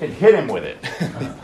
And 0.00 0.12
hit 0.12 0.34
him 0.34 0.48
with 0.48 0.64
it. 0.64 0.78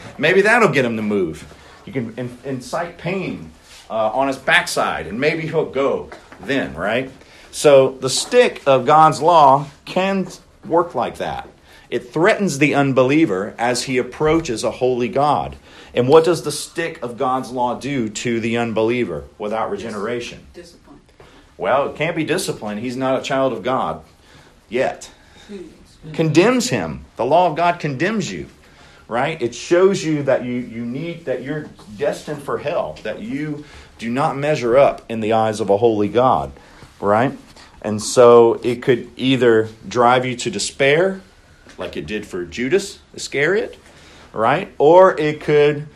maybe 0.19 0.43
that'll 0.43 0.69
get 0.69 0.85
him 0.85 0.97
to 0.97 1.03
move. 1.03 1.53
You 1.85 1.93
can 1.93 2.15
in, 2.17 2.39
incite 2.45 2.99
pain 2.99 3.51
uh, 3.91 4.11
on 4.11 4.29
his 4.29 4.39
backside, 4.39 5.07
and 5.07 5.21
maybe 5.21 5.43
he'll 5.43 5.71
go 5.71 6.11
then, 6.41 6.75
right? 6.75 7.11
So, 7.51 7.93
the 7.93 8.11
stick 8.11 8.63
of 8.67 8.87
God's 8.87 9.21
law 9.21 9.67
can 9.85 10.27
work 10.65 10.95
like 10.95 11.19
that. 11.19 11.49
It 11.91 12.13
threatens 12.13 12.59
the 12.59 12.75
unbeliever 12.75 13.55
as 13.59 13.85
he 13.85 13.99
approaches 13.99 14.65
a 14.65 14.71
holy 14.73 15.09
God. 15.09 15.57
And 15.95 16.09
what 16.09 16.25
does 16.25 16.43
the 16.43 16.51
stick 16.51 17.01
of 17.03 17.17
God's 17.17 17.53
law 17.53 17.79
do 17.79 18.09
to 18.09 18.41
the 18.41 18.57
unbeliever 18.57 19.25
without 19.39 19.71
regeneration? 19.71 20.47
Discipline. 20.53 21.01
Well, 21.57 21.91
it 21.91 21.97
can't 21.97 22.17
be 22.17 22.25
discipline. 22.25 22.79
He's 22.79 22.97
not 22.97 23.21
a 23.21 23.23
child 23.23 23.53
of 23.53 23.63
God 23.63 24.03
yet. 24.69 25.11
Condemns 26.13 26.69
him. 26.69 27.05
The 27.17 27.25
law 27.25 27.51
of 27.51 27.57
God 27.57 27.81
condemns 27.81 28.31
you, 28.31 28.49
right? 29.09 29.41
It 29.41 29.55
shows 29.55 30.05
you 30.05 30.25
that 30.25 30.45
you, 30.45 30.53
you 30.53 30.85
need 30.85 31.25
that 31.25 31.43
you're 31.43 31.69
destined 31.97 32.43
for 32.43 32.59
hell, 32.59 32.99
that 33.03 33.21
you 33.21 33.65
do 33.99 34.11
not 34.11 34.37
measure 34.37 34.77
up 34.77 35.03
in 35.09 35.21
the 35.21 35.33
eyes 35.33 35.61
of 35.61 35.71
a 35.71 35.77
holy 35.77 36.09
God, 36.09 36.53
right? 37.01 37.37
And 37.83 38.03
so 38.03 38.55
it 38.63 38.83
could 38.83 39.11
either 39.17 39.69
drive 39.87 40.25
you 40.25 40.37
to 40.37 40.51
despair, 40.51 41.21
like 41.79 41.97
it 41.97 42.07
did 42.07 42.27
for 42.27 42.45
Judas 42.45 42.99
Iscariot, 43.15 43.79
right? 44.33 44.73
Or 44.79 45.19
it 45.19 45.41
could 45.41 45.87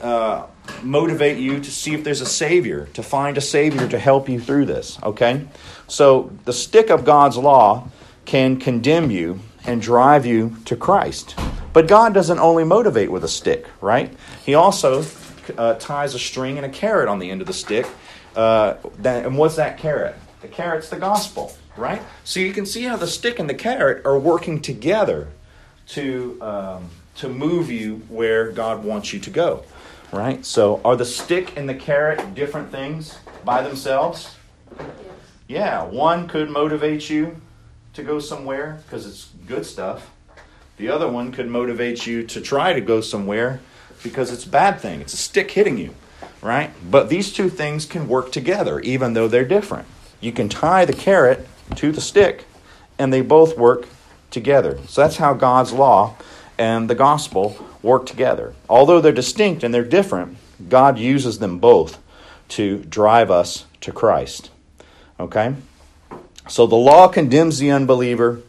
uh, 0.00 0.46
motivate 0.82 1.38
you 1.38 1.60
to 1.60 1.70
see 1.70 1.94
if 1.94 2.04
there's 2.04 2.20
a 2.20 2.26
Savior, 2.26 2.88
to 2.94 3.02
find 3.02 3.36
a 3.36 3.40
Savior 3.40 3.86
to 3.88 3.98
help 3.98 4.28
you 4.28 4.40
through 4.40 4.66
this, 4.66 4.98
okay? 5.02 5.46
So 5.88 6.32
the 6.44 6.52
stick 6.52 6.90
of 6.90 7.04
God's 7.04 7.36
law 7.36 7.88
can 8.30 8.56
condemn 8.56 9.10
you 9.10 9.40
and 9.64 9.82
drive 9.82 10.24
you 10.24 10.56
to 10.64 10.76
Christ. 10.76 11.34
But 11.72 11.88
God 11.88 12.14
doesn't 12.14 12.38
only 12.38 12.62
motivate 12.62 13.10
with 13.10 13.24
a 13.24 13.28
stick, 13.28 13.66
right? 13.80 14.16
He 14.44 14.54
also 14.54 15.04
uh, 15.58 15.74
ties 15.74 16.14
a 16.14 16.18
string 16.20 16.56
and 16.56 16.64
a 16.64 16.68
carrot 16.68 17.08
on 17.08 17.18
the 17.18 17.28
end 17.28 17.40
of 17.40 17.48
the 17.48 17.52
stick. 17.52 17.88
Uh, 18.36 18.74
that, 18.98 19.26
and 19.26 19.36
what's 19.36 19.56
that 19.56 19.78
carrot? 19.78 20.14
The 20.42 20.46
carrot's 20.46 20.90
the 20.90 20.96
gospel, 20.96 21.56
right? 21.76 22.00
So 22.22 22.38
you 22.38 22.52
can 22.52 22.66
see 22.66 22.84
how 22.84 22.94
the 22.94 23.08
stick 23.08 23.40
and 23.40 23.50
the 23.50 23.54
carrot 23.54 24.06
are 24.06 24.16
working 24.16 24.62
together 24.62 25.26
to 25.88 26.40
um, 26.40 26.88
to 27.16 27.28
move 27.28 27.68
you 27.68 27.96
where 28.08 28.52
God 28.52 28.84
wants 28.84 29.12
you 29.12 29.18
to 29.18 29.30
go. 29.30 29.64
Right? 30.12 30.46
So, 30.46 30.80
are 30.84 30.94
the 30.94 31.04
stick 31.04 31.56
and 31.56 31.68
the 31.68 31.74
carrot 31.74 32.36
different 32.36 32.70
things 32.70 33.18
by 33.44 33.62
themselves? 33.62 34.36
Yeah, 35.48 35.82
one 35.82 36.28
could 36.28 36.48
motivate 36.48 37.10
you 37.10 37.40
to 37.94 38.02
go 38.02 38.18
somewhere 38.18 38.80
because 38.84 39.06
it's 39.06 39.30
good 39.46 39.66
stuff. 39.66 40.10
The 40.76 40.88
other 40.88 41.08
one 41.08 41.32
could 41.32 41.48
motivate 41.48 42.06
you 42.06 42.26
to 42.28 42.40
try 42.40 42.72
to 42.72 42.80
go 42.80 43.00
somewhere 43.00 43.60
because 44.02 44.32
it's 44.32 44.46
a 44.46 44.48
bad 44.48 44.80
thing. 44.80 45.00
It's 45.00 45.12
a 45.12 45.18
stick 45.18 45.50
hitting 45.50 45.76
you, 45.76 45.94
right? 46.40 46.70
But 46.88 47.08
these 47.08 47.32
two 47.32 47.50
things 47.50 47.84
can 47.84 48.08
work 48.08 48.32
together 48.32 48.80
even 48.80 49.12
though 49.12 49.28
they're 49.28 49.44
different. 49.44 49.86
You 50.20 50.32
can 50.32 50.48
tie 50.48 50.84
the 50.84 50.92
carrot 50.92 51.46
to 51.76 51.92
the 51.92 52.00
stick 52.00 52.46
and 52.98 53.12
they 53.12 53.20
both 53.20 53.58
work 53.58 53.88
together. 54.30 54.78
So 54.86 55.02
that's 55.02 55.16
how 55.16 55.34
God's 55.34 55.72
law 55.72 56.16
and 56.58 56.88
the 56.88 56.94
gospel 56.94 57.56
work 57.82 58.06
together. 58.06 58.54
Although 58.68 59.00
they're 59.00 59.12
distinct 59.12 59.64
and 59.64 59.72
they're 59.72 59.84
different, 59.84 60.36
God 60.68 60.98
uses 60.98 61.38
them 61.38 61.58
both 61.58 61.98
to 62.50 62.78
drive 62.84 63.30
us 63.30 63.64
to 63.80 63.92
Christ. 63.92 64.50
Okay? 65.18 65.54
So 66.48 66.66
the 66.66 66.76
law 66.76 67.08
condemns 67.08 67.58
the 67.58 67.70
unbeliever, 67.70 68.40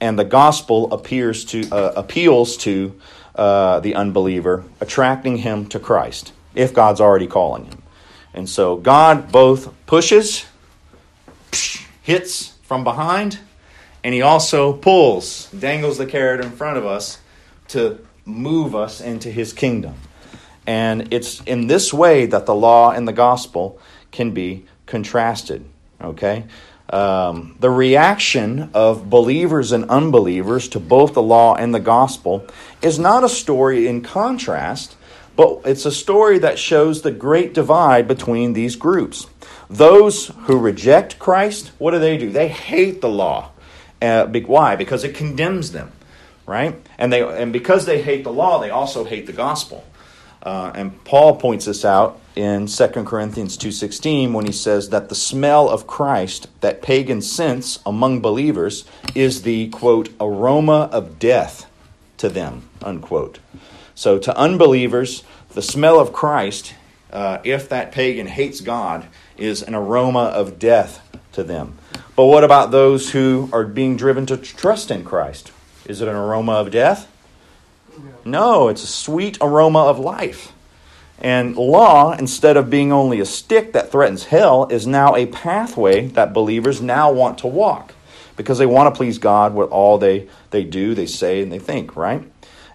and 0.00 0.18
the 0.18 0.24
gospel 0.24 0.92
appears 0.92 1.44
to 1.46 1.68
uh, 1.70 1.92
appeals 1.96 2.56
to 2.58 3.00
uh, 3.34 3.80
the 3.80 3.94
unbeliever, 3.94 4.64
attracting 4.80 5.38
him 5.38 5.66
to 5.66 5.78
Christ 5.78 6.32
if 6.54 6.74
God's 6.74 7.00
already 7.00 7.26
calling 7.26 7.66
him. 7.66 7.82
And 8.34 8.48
so 8.48 8.76
God 8.76 9.32
both 9.32 9.72
pushes, 9.86 10.46
hits 12.02 12.54
from 12.62 12.84
behind, 12.84 13.38
and 14.04 14.14
he 14.14 14.22
also 14.22 14.72
pulls, 14.72 15.50
dangles 15.50 15.98
the 15.98 16.06
carrot 16.06 16.44
in 16.44 16.50
front 16.50 16.78
of 16.78 16.86
us 16.86 17.18
to 17.68 18.04
move 18.24 18.74
us 18.74 19.00
into 19.00 19.30
his 19.30 19.52
kingdom. 19.52 19.94
And 20.66 21.12
it's 21.12 21.40
in 21.42 21.66
this 21.66 21.92
way 21.92 22.26
that 22.26 22.46
the 22.46 22.54
law 22.54 22.92
and 22.92 23.06
the 23.06 23.12
gospel 23.12 23.80
can 24.10 24.32
be 24.32 24.66
contrasted. 24.86 25.64
Okay? 26.00 26.44
Um, 26.90 27.56
the 27.60 27.70
reaction 27.70 28.70
of 28.74 29.08
believers 29.08 29.70
and 29.70 29.88
unbelievers 29.88 30.68
to 30.70 30.80
both 30.80 31.14
the 31.14 31.22
law 31.22 31.54
and 31.54 31.72
the 31.72 31.80
gospel 31.80 32.44
is 32.82 32.98
not 32.98 33.22
a 33.22 33.28
story 33.28 33.86
in 33.86 34.02
contrast, 34.02 34.96
but 35.36 35.60
it's 35.64 35.86
a 35.86 35.92
story 35.92 36.38
that 36.40 36.58
shows 36.58 37.02
the 37.02 37.12
great 37.12 37.54
divide 37.54 38.08
between 38.08 38.54
these 38.54 38.74
groups. 38.74 39.28
Those 39.68 40.28
who 40.46 40.58
reject 40.58 41.20
Christ, 41.20 41.70
what 41.78 41.92
do 41.92 42.00
they 42.00 42.18
do? 42.18 42.30
They 42.30 42.48
hate 42.48 43.00
the 43.00 43.08
law. 43.08 43.52
Uh, 44.02 44.26
why? 44.26 44.74
Because 44.74 45.04
it 45.04 45.14
condemns 45.14 45.70
them, 45.70 45.92
right? 46.44 46.74
And 46.98 47.12
they 47.12 47.22
and 47.22 47.52
because 47.52 47.86
they 47.86 48.02
hate 48.02 48.24
the 48.24 48.32
law, 48.32 48.58
they 48.60 48.70
also 48.70 49.04
hate 49.04 49.26
the 49.26 49.32
gospel. 49.32 49.84
Uh, 50.42 50.72
and 50.74 51.04
Paul 51.04 51.36
points 51.36 51.66
this 51.66 51.84
out 51.84 52.18
in 52.34 52.66
2 52.66 53.04
Corinthians 53.04 53.56
2:16 53.56 54.32
when 54.32 54.46
he 54.46 54.52
says 54.52 54.88
that 54.88 55.08
the 55.08 55.14
smell 55.14 55.68
of 55.68 55.86
Christ 55.86 56.48
that 56.60 56.80
pagans 56.80 57.30
sense 57.30 57.80
among 57.84 58.20
believers 58.20 58.84
is 59.14 59.42
the 59.42 59.68
quote 59.68 60.08
aroma 60.20 60.88
of 60.92 61.18
death 61.18 61.66
to 62.16 62.28
them 62.28 62.62
unquote. 62.82 63.38
So 63.94 64.18
to 64.18 64.36
unbelievers, 64.36 65.24
the 65.50 65.62
smell 65.62 66.00
of 66.00 66.12
Christ, 66.12 66.74
uh, 67.12 67.38
if 67.44 67.68
that 67.68 67.92
pagan 67.92 68.26
hates 68.26 68.60
God, 68.60 69.06
is 69.36 69.62
an 69.62 69.74
aroma 69.74 70.24
of 70.24 70.58
death 70.58 71.06
to 71.32 71.42
them. 71.42 71.76
But 72.16 72.26
what 72.26 72.44
about 72.44 72.70
those 72.70 73.10
who 73.10 73.48
are 73.52 73.64
being 73.64 73.96
driven 73.96 74.26
to 74.26 74.36
trust 74.36 74.90
in 74.90 75.04
Christ? 75.04 75.52
Is 75.86 76.00
it 76.00 76.08
an 76.08 76.16
aroma 76.16 76.52
of 76.52 76.70
death? 76.70 77.10
No, 78.24 78.68
it's 78.68 78.84
a 78.84 78.88
sweet 78.88 79.38
aroma 79.40 79.80
of 79.80 79.98
life. 79.98 80.52
And 81.20 81.56
law, 81.56 82.12
instead 82.12 82.56
of 82.56 82.70
being 82.70 82.92
only 82.92 83.20
a 83.20 83.26
stick 83.26 83.72
that 83.74 83.92
threatens 83.92 84.24
hell, 84.24 84.66
is 84.68 84.86
now 84.86 85.14
a 85.14 85.26
pathway 85.26 86.06
that 86.08 86.32
believers 86.32 86.80
now 86.80 87.12
want 87.12 87.38
to 87.38 87.46
walk 87.46 87.94
because 88.36 88.58
they 88.58 88.66
want 88.66 88.92
to 88.92 88.96
please 88.96 89.18
God 89.18 89.54
with 89.54 89.70
all 89.70 89.98
they, 89.98 90.28
they 90.50 90.64
do, 90.64 90.94
they 90.94 91.04
say, 91.04 91.42
and 91.42 91.52
they 91.52 91.58
think, 91.58 91.94
right? 91.94 92.22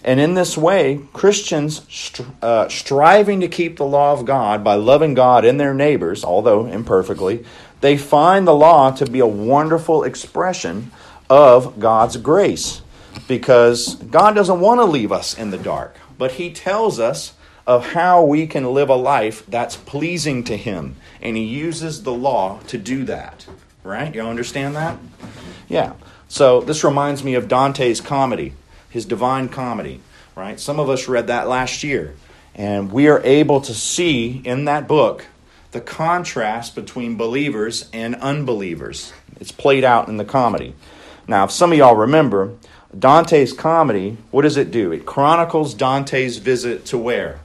And 0.03 0.19
in 0.19 0.35
this 0.35 0.55
way, 0.55 1.01
Christians 1.13 1.79
stri- 1.81 2.31
uh, 2.43 2.69
striving 2.69 3.41
to 3.41 3.47
keep 3.47 3.77
the 3.77 3.85
law 3.85 4.13
of 4.13 4.25
God 4.25 4.63
by 4.63 4.75
loving 4.75 5.15
God 5.15 5.43
and 5.43 5.59
their 5.59 5.73
neighbors, 5.73 6.23
although 6.23 6.67
imperfectly, 6.67 7.43
they 7.81 7.97
find 7.97 8.47
the 8.47 8.53
law 8.53 8.91
to 8.91 9.09
be 9.09 9.19
a 9.19 9.25
wonderful 9.25 10.03
expression 10.03 10.91
of 11.27 11.79
God's 11.79 12.17
grace 12.17 12.81
because 13.27 13.95
God 13.95 14.35
doesn't 14.35 14.59
want 14.59 14.79
to 14.79 14.85
leave 14.85 15.11
us 15.11 15.37
in 15.37 15.51
the 15.51 15.57
dark, 15.57 15.95
but 16.17 16.33
He 16.33 16.51
tells 16.51 16.99
us 16.99 17.33
of 17.67 17.93
how 17.93 18.23
we 18.23 18.45
can 18.45 18.73
live 18.73 18.89
a 18.89 18.95
life 18.95 19.45
that's 19.47 19.75
pleasing 19.75 20.43
to 20.45 20.57
Him. 20.57 20.95
And 21.21 21.35
He 21.35 21.43
uses 21.43 22.03
the 22.03 22.13
law 22.13 22.59
to 22.67 22.77
do 22.77 23.03
that. 23.05 23.45
Right? 23.83 24.13
Y'all 24.13 24.29
understand 24.29 24.75
that? 24.75 24.97
Yeah. 25.67 25.93
So 26.27 26.61
this 26.61 26.83
reminds 26.83 27.23
me 27.23 27.35
of 27.35 27.47
Dante's 27.47 28.01
comedy, 28.01 28.53
his 28.89 29.05
Divine 29.05 29.49
Comedy. 29.49 30.01
Right? 30.35 30.59
Some 30.59 30.79
of 30.79 30.89
us 30.89 31.07
read 31.07 31.27
that 31.27 31.47
last 31.47 31.83
year. 31.83 32.15
And 32.55 32.91
we 32.91 33.07
are 33.09 33.21
able 33.23 33.61
to 33.61 33.73
see 33.73 34.41
in 34.43 34.65
that 34.65 34.87
book 34.87 35.25
the 35.71 35.81
contrast 35.81 36.73
between 36.73 37.17
believers 37.17 37.89
and 37.91 38.15
unbelievers. 38.15 39.11
It's 39.39 39.51
played 39.51 39.83
out 39.83 40.07
in 40.07 40.17
the 40.17 40.25
comedy. 40.25 40.73
Now, 41.27 41.45
if 41.45 41.51
some 41.51 41.71
of 41.71 41.77
y'all 41.77 41.95
remember, 41.95 42.53
Dante's 42.97 43.51
comedy, 43.51 44.17
what 44.31 44.43
does 44.43 44.57
it 44.57 44.71
do? 44.71 44.91
It 44.91 45.05
chronicles 45.05 45.73
Dante's 45.73 46.37
visit 46.37 46.85
to 46.87 46.97
where? 46.97 47.39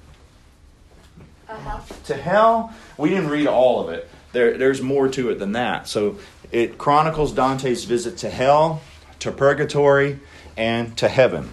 Uh-huh. 1.49 1.81
To 2.05 2.15
hell. 2.15 2.73
We 2.97 3.09
didn't 3.09 3.31
read 3.31 3.47
all 3.47 3.81
of 3.81 3.93
it. 3.93 4.09
There, 4.33 4.57
there's 4.57 4.81
more 4.81 5.09
to 5.09 5.31
it 5.31 5.39
than 5.39 5.53
that. 5.53 5.89
So 5.89 6.19
it 6.53 6.79
chronicles 6.79 7.33
Dante's 7.33 7.85
visit 7.85 8.19
to 8.19 8.31
hell, 8.31 8.81
to 9.21 9.33
purgatory, 9.33 10.21
and 10.57 10.97
to 10.99 11.09
heaven. 11.09 11.51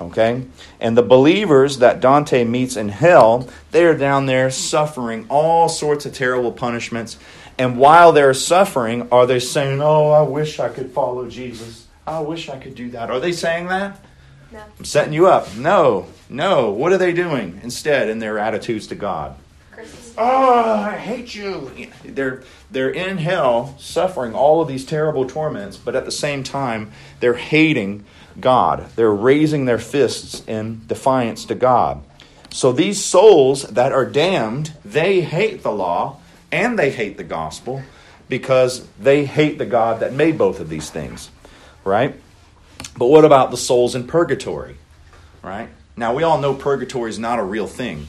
Okay? 0.00 0.44
And 0.80 0.96
the 0.96 1.02
believers 1.02 1.78
that 1.78 2.00
Dante 2.00 2.44
meets 2.44 2.76
in 2.76 2.88
hell, 2.88 3.48
they 3.70 3.84
are 3.84 3.96
down 3.96 4.26
there 4.26 4.50
suffering 4.50 5.26
all 5.28 5.68
sorts 5.68 6.06
of 6.06 6.14
terrible 6.14 6.50
punishments. 6.50 7.18
And 7.56 7.78
while 7.78 8.10
they're 8.10 8.34
suffering, 8.34 9.08
are 9.12 9.26
they 9.26 9.38
saying, 9.38 9.80
Oh, 9.80 10.10
I 10.10 10.22
wish 10.22 10.58
I 10.58 10.70
could 10.70 10.90
follow 10.90 11.28
Jesus? 11.28 11.86
I 12.06 12.20
wish 12.20 12.48
I 12.48 12.58
could 12.58 12.74
do 12.74 12.90
that. 12.90 13.10
Are 13.10 13.20
they 13.20 13.32
saying 13.32 13.68
that? 13.68 14.00
No. 14.52 14.62
I'm 14.78 14.84
setting 14.84 15.12
you 15.12 15.28
up. 15.28 15.54
No, 15.56 16.06
no. 16.28 16.70
What 16.70 16.92
are 16.92 16.98
they 16.98 17.12
doing 17.12 17.60
instead 17.62 18.08
in 18.08 18.18
their 18.18 18.38
attitudes 18.38 18.86
to 18.88 18.94
God? 18.94 19.36
Christmas. 19.70 20.14
Oh, 20.18 20.74
I 20.74 20.96
hate 20.96 21.34
you. 21.34 21.70
They're 22.04 22.42
they're 22.70 22.90
in 22.90 23.18
hell 23.18 23.74
suffering 23.78 24.34
all 24.34 24.60
of 24.60 24.68
these 24.68 24.84
terrible 24.84 25.26
torments, 25.26 25.76
but 25.76 25.96
at 25.96 26.04
the 26.04 26.10
same 26.10 26.42
time 26.42 26.90
they're 27.20 27.34
hating 27.34 28.04
God. 28.40 28.90
They're 28.96 29.12
raising 29.12 29.64
their 29.64 29.78
fists 29.78 30.42
in 30.46 30.82
defiance 30.86 31.44
to 31.46 31.54
God. 31.54 32.02
So 32.50 32.72
these 32.72 33.02
souls 33.02 33.62
that 33.64 33.92
are 33.92 34.04
damned, 34.04 34.74
they 34.84 35.22
hate 35.22 35.62
the 35.62 35.72
law 35.72 36.18
and 36.50 36.78
they 36.78 36.90
hate 36.90 37.16
the 37.16 37.24
gospel 37.24 37.82
because 38.28 38.86
they 39.00 39.24
hate 39.24 39.58
the 39.58 39.66
God 39.66 40.00
that 40.00 40.12
made 40.12 40.36
both 40.36 40.60
of 40.60 40.68
these 40.68 40.90
things. 40.90 41.30
Right? 41.84 42.14
But 42.96 43.06
what 43.06 43.24
about 43.24 43.50
the 43.50 43.56
souls 43.56 43.94
in 43.94 44.06
purgatory? 44.06 44.76
Right? 45.42 45.68
Now 45.96 46.14
we 46.14 46.22
all 46.22 46.40
know 46.40 46.54
purgatory 46.54 47.10
is 47.10 47.18
not 47.18 47.38
a 47.38 47.42
real 47.42 47.66
thing. 47.66 48.06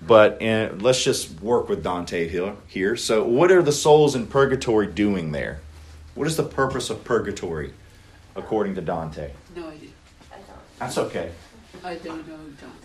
But 0.00 0.42
in, 0.42 0.80
let's 0.80 1.02
just 1.02 1.40
work 1.40 1.68
with 1.68 1.82
Dante 1.82 2.28
here, 2.28 2.54
here. 2.68 2.96
So, 2.96 3.24
what 3.24 3.50
are 3.50 3.62
the 3.62 3.72
souls 3.72 4.14
in 4.14 4.26
purgatory 4.26 4.86
doing 4.86 5.32
there? 5.32 5.60
What 6.14 6.26
is 6.26 6.36
the 6.36 6.42
purpose 6.42 6.90
of 6.90 7.02
purgatory, 7.02 7.72
according 8.34 8.74
to 8.74 8.82
Dante? 8.82 9.32
No 9.54 9.68
idea. 9.68 9.88
I 10.30 10.36
don't. 10.36 10.78
That's 10.78 10.98
okay. 10.98 11.32
I 11.82 11.94
don't 11.96 12.28
know 12.28 12.36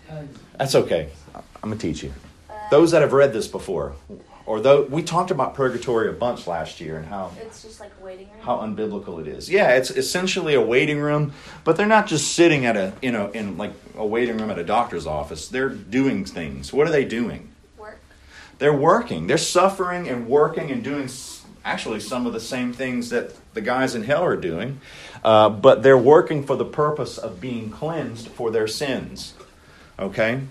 Dante. 0.10 0.28
That's 0.58 0.76
okay. 0.76 1.10
I'm 1.36 1.44
gonna 1.70 1.76
teach 1.76 2.02
you. 2.02 2.14
Those 2.72 2.92
that 2.92 3.02
have 3.02 3.14
read 3.14 3.34
this 3.34 3.48
before, 3.48 3.94
or 4.46 4.60
though 4.60 4.84
we 4.84 5.04
talked 5.04 5.32
about 5.32 5.54
purgatory 5.54 6.10
a 6.10 6.14
bunch 6.14 6.48
last 6.48 6.82
year 6.82 6.98
and 6.98 7.06
how 7.06 7.32
It's 7.40 7.62
just 7.64 7.80
like 7.80 7.92
waiting 8.02 8.28
room. 8.30 8.42
how 8.42 8.58
unbiblical 8.58 9.20
it 9.22 9.28
is. 9.28 9.50
Yeah, 9.50 9.70
it's 9.76 9.92
essentially 9.92 10.54
a 10.56 10.62
waiting 10.62 11.00
room, 11.00 11.34
but 11.64 11.78
they're 11.78 11.86
not 11.88 12.08
just 12.08 12.34
sitting 12.34 12.66
at 12.66 12.76
a 12.78 12.94
you 13.02 13.12
know 13.12 13.30
in 13.32 13.58
like 13.58 13.72
a 13.96 14.06
waiting 14.06 14.38
room 14.38 14.50
at 14.52 14.58
a 14.60 14.64
doctor's 14.64 15.06
office. 15.08 15.48
They're 15.48 15.70
doing 15.70 16.26
things. 16.26 16.74
What 16.74 16.88
are 16.88 16.92
they 16.92 17.06
doing? 17.06 17.50
Work. 17.78 18.00
They're 18.60 18.74
working. 18.76 19.28
They're 19.28 19.38
suffering 19.38 20.08
and 20.08 20.28
working 20.28 20.72
and 20.72 20.84
doing 20.84 21.10
actually 21.64 22.00
some 22.00 22.26
of 22.26 22.34
the 22.34 22.40
same 22.40 22.74
things 22.74 23.10
that 23.12 23.34
the 23.54 23.62
guys 23.62 23.94
in 23.94 24.04
hell 24.04 24.24
are 24.24 24.36
doing, 24.38 24.80
uh, 25.24 25.48
but 25.50 25.84
they're 25.84 25.98
working 25.98 26.44
for 26.44 26.56
the 26.56 26.66
purpose 26.66 27.20
of 27.20 27.40
being 27.40 27.70
cleansed 27.70 28.28
for 28.30 28.50
their 28.50 28.68
sins. 28.68 29.34
Okay? 30.00 30.42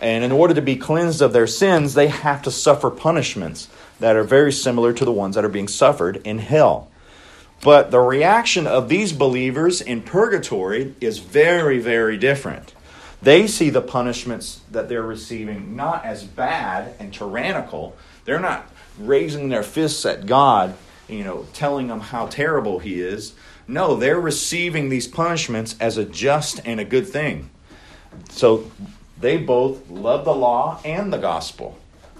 And 0.00 0.24
in 0.24 0.32
order 0.32 0.54
to 0.54 0.62
be 0.62 0.76
cleansed 0.76 1.20
of 1.20 1.32
their 1.32 1.46
sins, 1.46 1.94
they 1.94 2.08
have 2.08 2.42
to 2.42 2.50
suffer 2.50 2.90
punishments 2.90 3.68
that 3.98 4.16
are 4.16 4.24
very 4.24 4.52
similar 4.52 4.92
to 4.94 5.04
the 5.04 5.12
ones 5.12 5.34
that 5.34 5.44
are 5.44 5.50
being 5.50 5.68
suffered 5.68 6.16
in 6.24 6.38
hell. 6.38 6.88
But 7.62 7.90
the 7.90 8.00
reaction 8.00 8.66
of 8.66 8.88
these 8.88 9.12
believers 9.12 9.82
in 9.82 10.00
purgatory 10.00 10.94
is 11.00 11.18
very, 11.18 11.78
very 11.78 12.16
different. 12.16 12.74
They 13.20 13.46
see 13.46 13.68
the 13.68 13.82
punishments 13.82 14.62
that 14.70 14.88
they're 14.88 15.02
receiving 15.02 15.76
not 15.76 16.06
as 16.06 16.24
bad 16.24 16.94
and 16.98 17.12
tyrannical. 17.12 17.94
They're 18.24 18.40
not 18.40 18.70
raising 18.98 19.50
their 19.50 19.62
fists 19.62 20.06
at 20.06 20.24
God 20.24 20.74
you 21.10 21.24
know, 21.24 21.46
telling 21.52 21.88
them 21.88 22.00
how 22.00 22.26
terrible 22.26 22.78
he 22.78 23.00
is. 23.00 23.34
No, 23.66 23.96
they're 23.96 24.20
receiving 24.20 24.88
these 24.88 25.08
punishments 25.08 25.76
as 25.80 25.96
a 25.98 26.04
just 26.04 26.60
and 26.64 26.80
a 26.80 26.84
good 26.84 27.06
thing. 27.06 27.50
So 28.30 28.70
they 29.20 29.36
both 29.36 29.88
love 29.90 30.24
the 30.24 30.34
law 30.34 30.80
and 30.84 31.12
the 31.12 31.18
gospel 31.18 31.78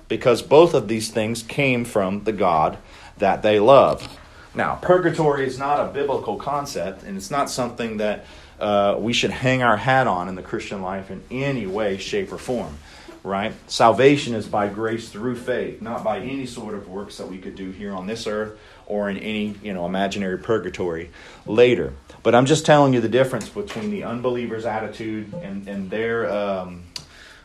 because 0.09 0.43
both 0.43 0.75
of 0.75 0.89
these 0.89 1.11
things 1.11 1.43
came 1.43 1.85
from 1.85 2.25
the 2.25 2.33
God 2.33 2.79
that 3.19 3.43
they 3.43 3.61
love. 3.61 4.19
Now, 4.55 4.75
purgatory 4.75 5.47
is 5.47 5.59
not 5.59 5.81
a 5.81 5.93
biblical 5.93 6.37
concept, 6.37 7.05
and 7.05 7.17
it's 7.17 7.31
not 7.31 7.49
something 7.49 7.99
that 7.99 8.27
uh, 8.59 8.97
we 8.99 9.13
should 9.13 9.31
hang 9.31 9.63
our 9.63 9.77
hat 9.77 10.07
on 10.07 10.29
in 10.29 10.35
the 10.35 10.43
Christian 10.43 10.83
life 10.83 11.11
in 11.11 11.23
any 11.31 11.67
way, 11.67 11.97
shape, 11.97 12.33
or 12.33 12.39
form. 12.39 12.77
Right? 13.23 13.53
Salvation 13.67 14.35
is 14.35 14.47
by 14.47 14.69
grace 14.69 15.11
through 15.11 15.37
faith, 15.37 15.83
not 15.83 16.03
by 16.03 16.21
any 16.21 16.47
sort 16.47 16.75
of 16.75 16.89
works 16.89 17.19
that 17.19 17.29
we 17.29 17.37
could 17.37 17.55
do 17.55 17.71
here 17.71 17.93
on 17.93 18.07
this 18.07 18.27
earth 18.27 18.59
or 18.87 19.11
in 19.11 19.19
any 19.19 19.55
you 19.63 19.75
know 19.75 19.85
imaginary 19.85 20.39
purgatory 20.39 21.11
later. 21.47 21.93
But 22.23 22.35
I'm 22.35 22.47
just 22.47 22.65
telling 22.65 22.95
you 22.95 23.01
the 23.01 23.11
difference 23.11 23.49
between 23.49 23.91
the 23.91 24.05
unbeliever's 24.05 24.65
attitude 24.65 25.33
and, 25.35 25.69
and 25.69 25.91
their 25.91 26.31
um, 26.31 26.83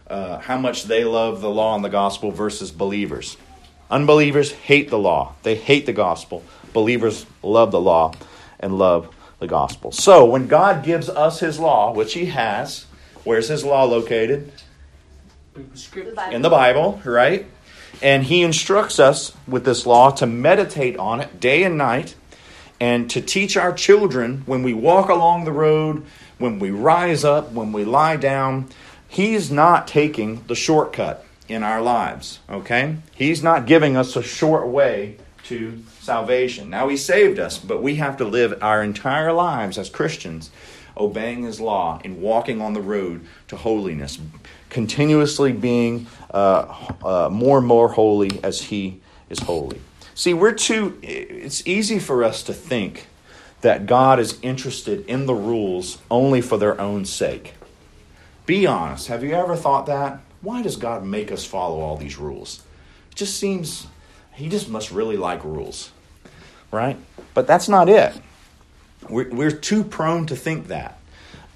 uh, 0.08 0.40
how 0.40 0.58
much 0.58 0.84
they 0.84 1.04
love 1.04 1.42
the 1.42 1.50
law 1.50 1.76
and 1.76 1.84
the 1.84 1.90
gospel 1.90 2.32
versus 2.32 2.72
believers. 2.72 3.38
Unbelievers 3.90 4.52
hate 4.52 4.90
the 4.90 4.98
law, 4.98 5.36
they 5.44 5.56
hate 5.56 5.86
the 5.86 5.94
gospel. 5.94 6.44
Believers 6.74 7.26
love 7.42 7.72
the 7.72 7.80
law 7.80 8.14
and 8.60 8.78
love 8.78 9.16
the 9.40 9.48
gospel. 9.48 9.92
So 9.92 10.26
when 10.26 10.48
God 10.48 10.84
gives 10.84 11.08
us 11.10 11.40
his 11.40 11.60
law, 11.60 11.94
which 11.94 12.14
he 12.14 12.26
has, 12.26 12.86
where's 13.24 13.48
his 13.48 13.64
law 13.64 13.84
located? 13.84 14.52
In 16.34 16.42
the 16.42 16.50
Bible, 16.50 17.02
right? 17.06 17.46
And 18.02 18.24
he 18.24 18.42
instructs 18.42 19.00
us 19.00 19.34
with 19.48 19.64
this 19.64 19.86
law 19.86 20.12
to 20.12 20.26
meditate 20.26 20.98
on 20.98 21.22
it 21.22 21.40
day 21.40 21.64
and 21.64 21.78
night 21.78 22.16
and 22.80 23.10
to 23.12 23.22
teach 23.22 23.56
our 23.56 23.72
children 23.72 24.44
when 24.46 24.64
we 24.64 24.74
walk 24.74 25.10
along 25.10 25.46
the 25.46 25.52
road, 25.52 26.06
when 26.38 26.60
we 26.60 26.72
rise 26.72 27.24
up, 27.24 27.52
when 27.54 27.72
we 27.72 27.86
lie 27.86 28.18
down. 28.18 28.68
He's 29.16 29.50
not 29.50 29.88
taking 29.88 30.44
the 30.48 30.56
shortcut 30.56 31.26
in 31.48 31.64
our 31.64 31.82
lives, 31.82 32.42
okay? 32.50 32.98
He's 33.16 33.42
not 33.42 33.66
giving 33.66 33.96
us 33.96 34.18
a 34.18 34.22
short 34.22 34.68
way 34.68 35.16
to 35.46 35.82
salvation. 36.02 36.70
Now, 36.70 36.90
He 36.90 36.98
saved 36.98 37.40
us, 37.40 37.58
but 37.58 37.82
we 37.82 37.96
have 37.96 38.18
to 38.18 38.26
live 38.26 38.62
our 38.62 38.84
entire 38.84 39.32
lives 39.32 39.78
as 39.78 39.90
Christians 39.90 40.50
obeying 40.98 41.44
His 41.44 41.62
law 41.62 42.02
and 42.04 42.22
walking 42.22 42.60
on 42.60 42.74
the 42.74 42.82
road 42.82 43.26
to 43.48 43.56
holiness, 43.56 44.20
continuously 44.70 45.54
being 45.54 46.08
uh, 46.34 46.90
uh, 47.02 47.30
more 47.32 47.60
and 47.60 47.68
more 47.68 47.88
holy 47.88 48.44
as 48.44 48.64
He 48.64 49.00
is 49.30 49.40
holy. 49.40 49.80
See, 50.14 50.34
we're 50.34 50.52
too, 50.52 51.00
it's 51.02 51.66
easy 51.66 52.00
for 52.00 52.22
us 52.22 52.44
to 52.44 52.54
think 52.54 53.08
that 53.62 53.86
God 53.86 54.20
is 54.20 54.38
interested 54.42 55.06
in 55.08 55.26
the 55.26 55.34
rules 55.34 56.00
only 56.12 56.42
for 56.42 56.58
their 56.58 56.80
own 56.82 57.06
sake. 57.06 57.55
Be 58.46 58.68
honest. 58.68 59.08
Have 59.08 59.24
you 59.24 59.34
ever 59.34 59.56
thought 59.56 59.88
that? 59.88 60.20
Why 60.42 60.62
does 60.62 60.76
God 60.76 61.04
make 61.04 61.32
us 61.32 61.46
follow 61.46 61.80
all 61.80 61.98
these 61.98 62.18
rules? 62.18 62.62
It 63.12 63.16
just 63.16 63.40
seems 63.40 63.88
he 64.34 64.50
just 64.50 64.70
must 64.70 64.92
really 64.92 65.18
like 65.18 65.44
rules, 65.44 65.92
right? 66.72 66.98
But 67.34 67.48
that's 67.48 67.68
not 67.68 67.90
it. 67.90 68.14
We're, 69.10 69.30
we're 69.30 69.52
too 69.52 69.84
prone 69.84 70.28
to 70.28 70.36
think 70.36 70.68
that. 70.68 71.00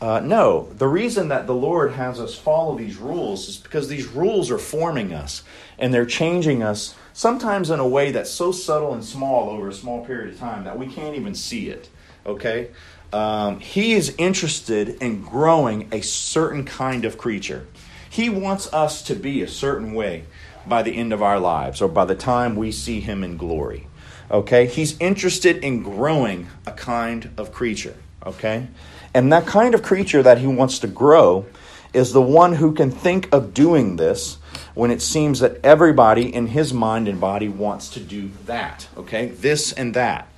Uh, 0.01 0.21
no, 0.21 0.69
the 0.77 0.87
reason 0.87 1.27
that 1.27 1.45
the 1.45 1.53
Lord 1.53 1.91
has 1.91 2.21
us 2.21 2.33
follow 2.33 2.77
these 2.77 2.97
rules 2.97 3.49
is 3.49 3.57
because 3.57 3.89
these 3.89 4.07
rules 4.07 4.49
are 4.49 4.57
forming 4.57 5.13
us 5.13 5.43
and 5.77 5.93
they're 5.93 6.05
changing 6.05 6.63
us 6.63 6.95
sometimes 7.11 7.69
in 7.69 7.81
a 7.81 7.87
way 7.87 8.11
that's 8.11 8.31
so 8.31 8.53
subtle 8.53 8.93
and 8.93 9.03
small 9.03 9.49
over 9.49 9.67
a 9.67 9.73
small 9.73 10.05
period 10.05 10.33
of 10.33 10.39
time 10.39 10.63
that 10.63 10.79
we 10.79 10.87
can't 10.87 11.17
even 11.17 11.35
see 11.35 11.69
it. 11.69 11.89
Okay? 12.25 12.69
Um, 13.11 13.59
he 13.59 13.93
is 13.93 14.13
interested 14.17 14.89
in 15.01 15.21
growing 15.21 15.89
a 15.91 16.01
certain 16.01 16.65
kind 16.65 17.05
of 17.05 17.17
creature. 17.17 17.65
He 18.09 18.29
wants 18.29 18.71
us 18.73 19.01
to 19.03 19.15
be 19.15 19.41
a 19.41 19.47
certain 19.47 19.93
way 19.93 20.25
by 20.67 20.83
the 20.83 20.95
end 20.95 21.13
of 21.13 21.21
our 21.21 21.39
lives 21.39 21.81
or 21.81 21.87
by 21.87 22.05
the 22.05 22.15
time 22.15 22.55
we 22.55 22.71
see 22.71 22.99
him 22.99 23.23
in 23.23 23.37
glory. 23.37 23.87
Okay? 24.29 24.67
He's 24.67 24.97
interested 24.99 25.57
in 25.57 25.81
growing 25.81 26.47
a 26.65 26.71
kind 26.71 27.31
of 27.37 27.51
creature. 27.51 27.95
Okay? 28.25 28.67
And 29.13 29.33
that 29.33 29.47
kind 29.47 29.73
of 29.73 29.81
creature 29.81 30.21
that 30.21 30.37
he 30.37 30.47
wants 30.47 30.79
to 30.79 30.87
grow 30.87 31.45
is 31.93 32.13
the 32.13 32.21
one 32.21 32.53
who 32.53 32.73
can 32.73 32.91
think 32.91 33.33
of 33.33 33.53
doing 33.53 33.95
this 33.95 34.37
when 34.75 34.91
it 34.91 35.01
seems 35.01 35.39
that 35.39 35.59
everybody 35.63 36.33
in 36.33 36.47
his 36.47 36.71
mind 36.73 37.07
and 37.07 37.19
body 37.19 37.49
wants 37.49 37.89
to 37.89 37.99
do 37.99 38.29
that. 38.45 38.87
Okay? 38.95 39.27
This 39.27 39.73
and 39.73 39.95
that. 39.95 40.28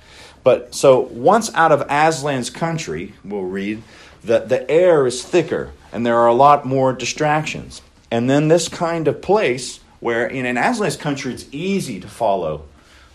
But 0.44 0.74
so 0.74 1.00
once 1.00 1.52
out 1.54 1.72
of 1.72 1.86
Aslan's 1.88 2.50
country, 2.50 3.14
we'll 3.24 3.42
read, 3.42 3.82
that 4.24 4.48
the 4.48 4.68
air 4.70 5.06
is 5.06 5.22
thicker 5.22 5.72
and 5.92 6.06
there 6.06 6.16
are 6.16 6.28
a 6.28 6.34
lot 6.34 6.64
more 6.64 6.92
distractions. 6.92 7.82
And 8.10 8.28
then 8.28 8.48
this 8.48 8.68
kind 8.68 9.08
of 9.08 9.20
place 9.20 9.80
where 10.00 10.26
in 10.26 10.46
an 10.46 10.56
Aslan's 10.56 10.96
country 10.96 11.32
it's 11.32 11.46
easy 11.52 12.00
to 12.00 12.08
follow 12.08 12.64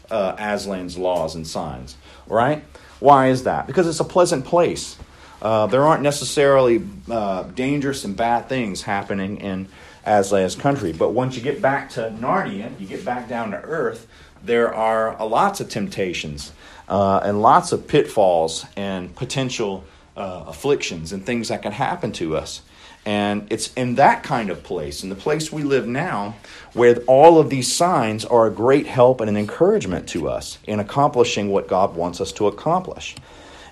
uh, 0.10 0.36
Aslan's 0.36 0.98
laws 0.98 1.36
and 1.36 1.46
signs, 1.46 1.98
right? 2.28 2.64
Why 3.00 3.28
is 3.28 3.44
that? 3.44 3.68
Because 3.68 3.88
it's 3.88 4.00
a 4.00 4.06
pleasant 4.06 4.46
place. 4.46 4.98
Uh, 5.42 5.68
there 5.68 5.84
aren't 5.84 6.02
necessarily 6.02 6.82
uh, 7.10 7.44
dangerous 7.44 8.06
and 8.06 8.16
bad 8.16 8.50
things 8.50 8.82
happening 8.84 9.38
in 9.38 9.68
Aslan's 10.06 10.56
country. 10.56 10.94
But 10.94 11.12
once 11.12 11.36
you 11.36 11.42
get 11.42 11.62
back 11.62 11.90
to 11.92 12.10
Narnia, 12.20 12.80
you 12.80 12.88
get 12.88 13.06
back 13.06 13.28
down 13.28 13.52
to 13.52 13.58
earth, 13.58 14.08
there 14.44 14.74
are 14.74 15.26
lots 15.26 15.60
of 15.60 15.70
temptations 15.70 16.54
uh, 16.88 17.22
and 17.24 17.42
lots 17.42 17.72
of 17.72 17.88
pitfalls 17.88 18.66
and 18.76 19.16
potential 19.16 19.84
uh, 20.16 20.46
afflictions 20.48 21.12
and 21.12 21.26
things 21.26 21.50
that 21.50 21.62
can 21.62 21.72
happen 21.72 22.12
to 22.14 22.36
us. 22.36 22.62
And 23.06 23.48
it's 23.50 23.72
in 23.76 23.96
that 23.96 24.24
kind 24.24 24.50
of 24.50 24.64
place, 24.64 25.02
in 25.02 25.08
the 25.08 25.16
place 25.16 25.50
we 25.50 25.64
live 25.64 25.88
now, 25.88 26.36
where 26.74 26.98
all 27.08 27.40
of 27.40 27.50
these 27.50 27.74
signs 27.74 28.26
are 28.26 28.48
a 28.48 28.52
great 28.52 28.86
help 28.86 29.22
and 29.22 29.30
an 29.30 29.38
encouragement 29.38 30.10
to 30.10 30.28
us 30.28 30.58
in 30.66 30.82
accomplishing 30.82 31.50
what 31.50 31.70
God 31.70 31.96
wants 31.96 32.20
us 32.20 32.34
to 32.34 32.48
accomplish. 32.48 33.16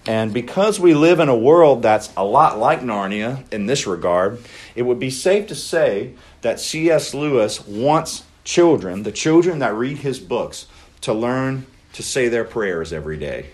And 0.08 0.34
because 0.34 0.80
we 0.80 0.94
live 0.94 1.20
in 1.20 1.30
a 1.30 1.36
world 1.36 1.82
that's 1.82 2.14
a 2.16 2.24
lot 2.24 2.60
like 2.60 2.82
Narnia 2.82 3.44
in 3.52 3.66
this 3.66 3.88
regard, 3.88 4.40
it 4.76 4.84
would 4.84 5.00
be 5.00 5.10
safe 5.10 5.48
to 5.48 5.56
say 5.56 6.14
that 6.42 6.60
C.S. 6.60 7.14
Lewis 7.14 7.66
wants 7.68 8.24
children, 8.44 9.04
the 9.04 9.12
children 9.12 9.60
that 9.60 9.74
read 9.74 9.98
his 9.98 10.20
books, 10.20 10.68
to 11.02 11.14
learn 11.14 11.66
to 11.96 12.04
say 12.04 12.28
their 12.28 12.44
prayers 12.44 12.92
every 12.92 13.18
day 13.18 13.46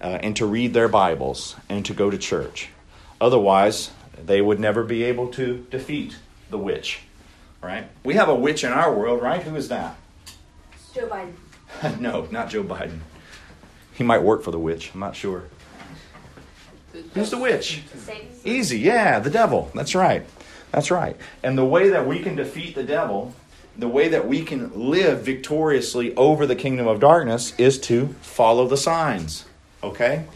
uh, 0.00 0.18
and 0.22 0.36
to 0.36 0.46
read 0.46 0.72
their 0.72 0.86
Bibles 0.86 1.56
and 1.68 1.84
to 1.84 1.92
go 1.92 2.10
to 2.10 2.16
church. 2.16 2.68
Otherwise, 3.20 3.90
they 4.24 4.40
would 4.40 4.60
never 4.60 4.84
be 4.84 5.02
able 5.02 5.26
to 5.32 5.66
defeat 5.68 6.16
the 6.48 6.58
witch, 6.58 7.00
right? 7.60 7.88
We 8.04 8.14
have 8.14 8.28
a 8.28 8.34
witch 8.36 8.62
in 8.62 8.72
our 8.72 8.94
world, 8.94 9.20
right? 9.20 9.42
Who 9.42 9.56
is 9.56 9.68
that? 9.68 9.96
Joe 10.94 11.08
Biden. 11.08 12.00
no, 12.00 12.28
not 12.30 12.50
Joe 12.50 12.62
Biden. 12.62 13.00
He 13.94 14.04
might 14.04 14.22
work 14.22 14.44
for 14.44 14.52
the 14.52 14.60
witch. 14.60 14.92
I'm 14.94 15.00
not 15.00 15.16
sure. 15.16 15.44
Who's 17.14 17.30
the 17.30 17.38
witch? 17.38 17.82
Easy, 18.44 18.78
yeah, 18.78 19.18
the 19.18 19.30
devil. 19.30 19.72
That's 19.74 19.96
right. 19.96 20.24
That's 20.70 20.92
right. 20.92 21.16
And 21.42 21.58
the 21.58 21.64
way 21.64 21.88
that 21.88 22.06
we 22.06 22.20
can 22.20 22.36
defeat 22.36 22.76
the 22.76 22.84
devil, 22.84 23.34
the 23.76 23.88
way 23.88 24.08
that 24.08 24.28
we 24.28 24.42
can 24.42 24.70
live 24.90 25.22
victoriously 25.22 26.14
over 26.16 26.46
the 26.46 26.56
kingdom 26.56 26.86
of 26.86 27.00
darkness 27.00 27.54
is 27.58 27.78
to 27.80 28.08
follow 28.20 28.66
the 28.66 28.76
signs. 28.76 29.46
Okay? 29.82 30.26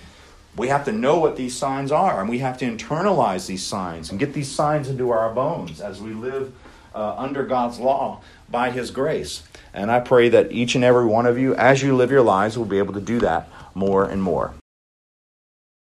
We 0.56 0.68
have 0.68 0.86
to 0.86 0.92
know 0.92 1.18
what 1.18 1.36
these 1.36 1.54
signs 1.54 1.92
are, 1.92 2.20
and 2.20 2.30
we 2.30 2.38
have 2.38 2.56
to 2.58 2.64
internalize 2.64 3.46
these 3.46 3.62
signs 3.62 4.10
and 4.10 4.18
get 4.18 4.32
these 4.32 4.50
signs 4.50 4.88
into 4.88 5.10
our 5.10 5.32
bones 5.32 5.80
as 5.80 6.00
we 6.00 6.12
live 6.12 6.52
uh, 6.94 7.14
under 7.16 7.44
God's 7.44 7.78
law 7.78 8.22
by 8.48 8.70
His 8.70 8.90
grace. 8.90 9.42
And 9.74 9.90
I 9.90 10.00
pray 10.00 10.30
that 10.30 10.50
each 10.50 10.74
and 10.74 10.82
every 10.82 11.04
one 11.04 11.26
of 11.26 11.38
you, 11.38 11.54
as 11.56 11.82
you 11.82 11.94
live 11.94 12.10
your 12.10 12.22
lives, 12.22 12.56
will 12.56 12.64
be 12.64 12.78
able 12.78 12.94
to 12.94 13.00
do 13.02 13.18
that 13.20 13.50
more 13.74 14.08
and 14.08 14.22
more. 14.22 14.54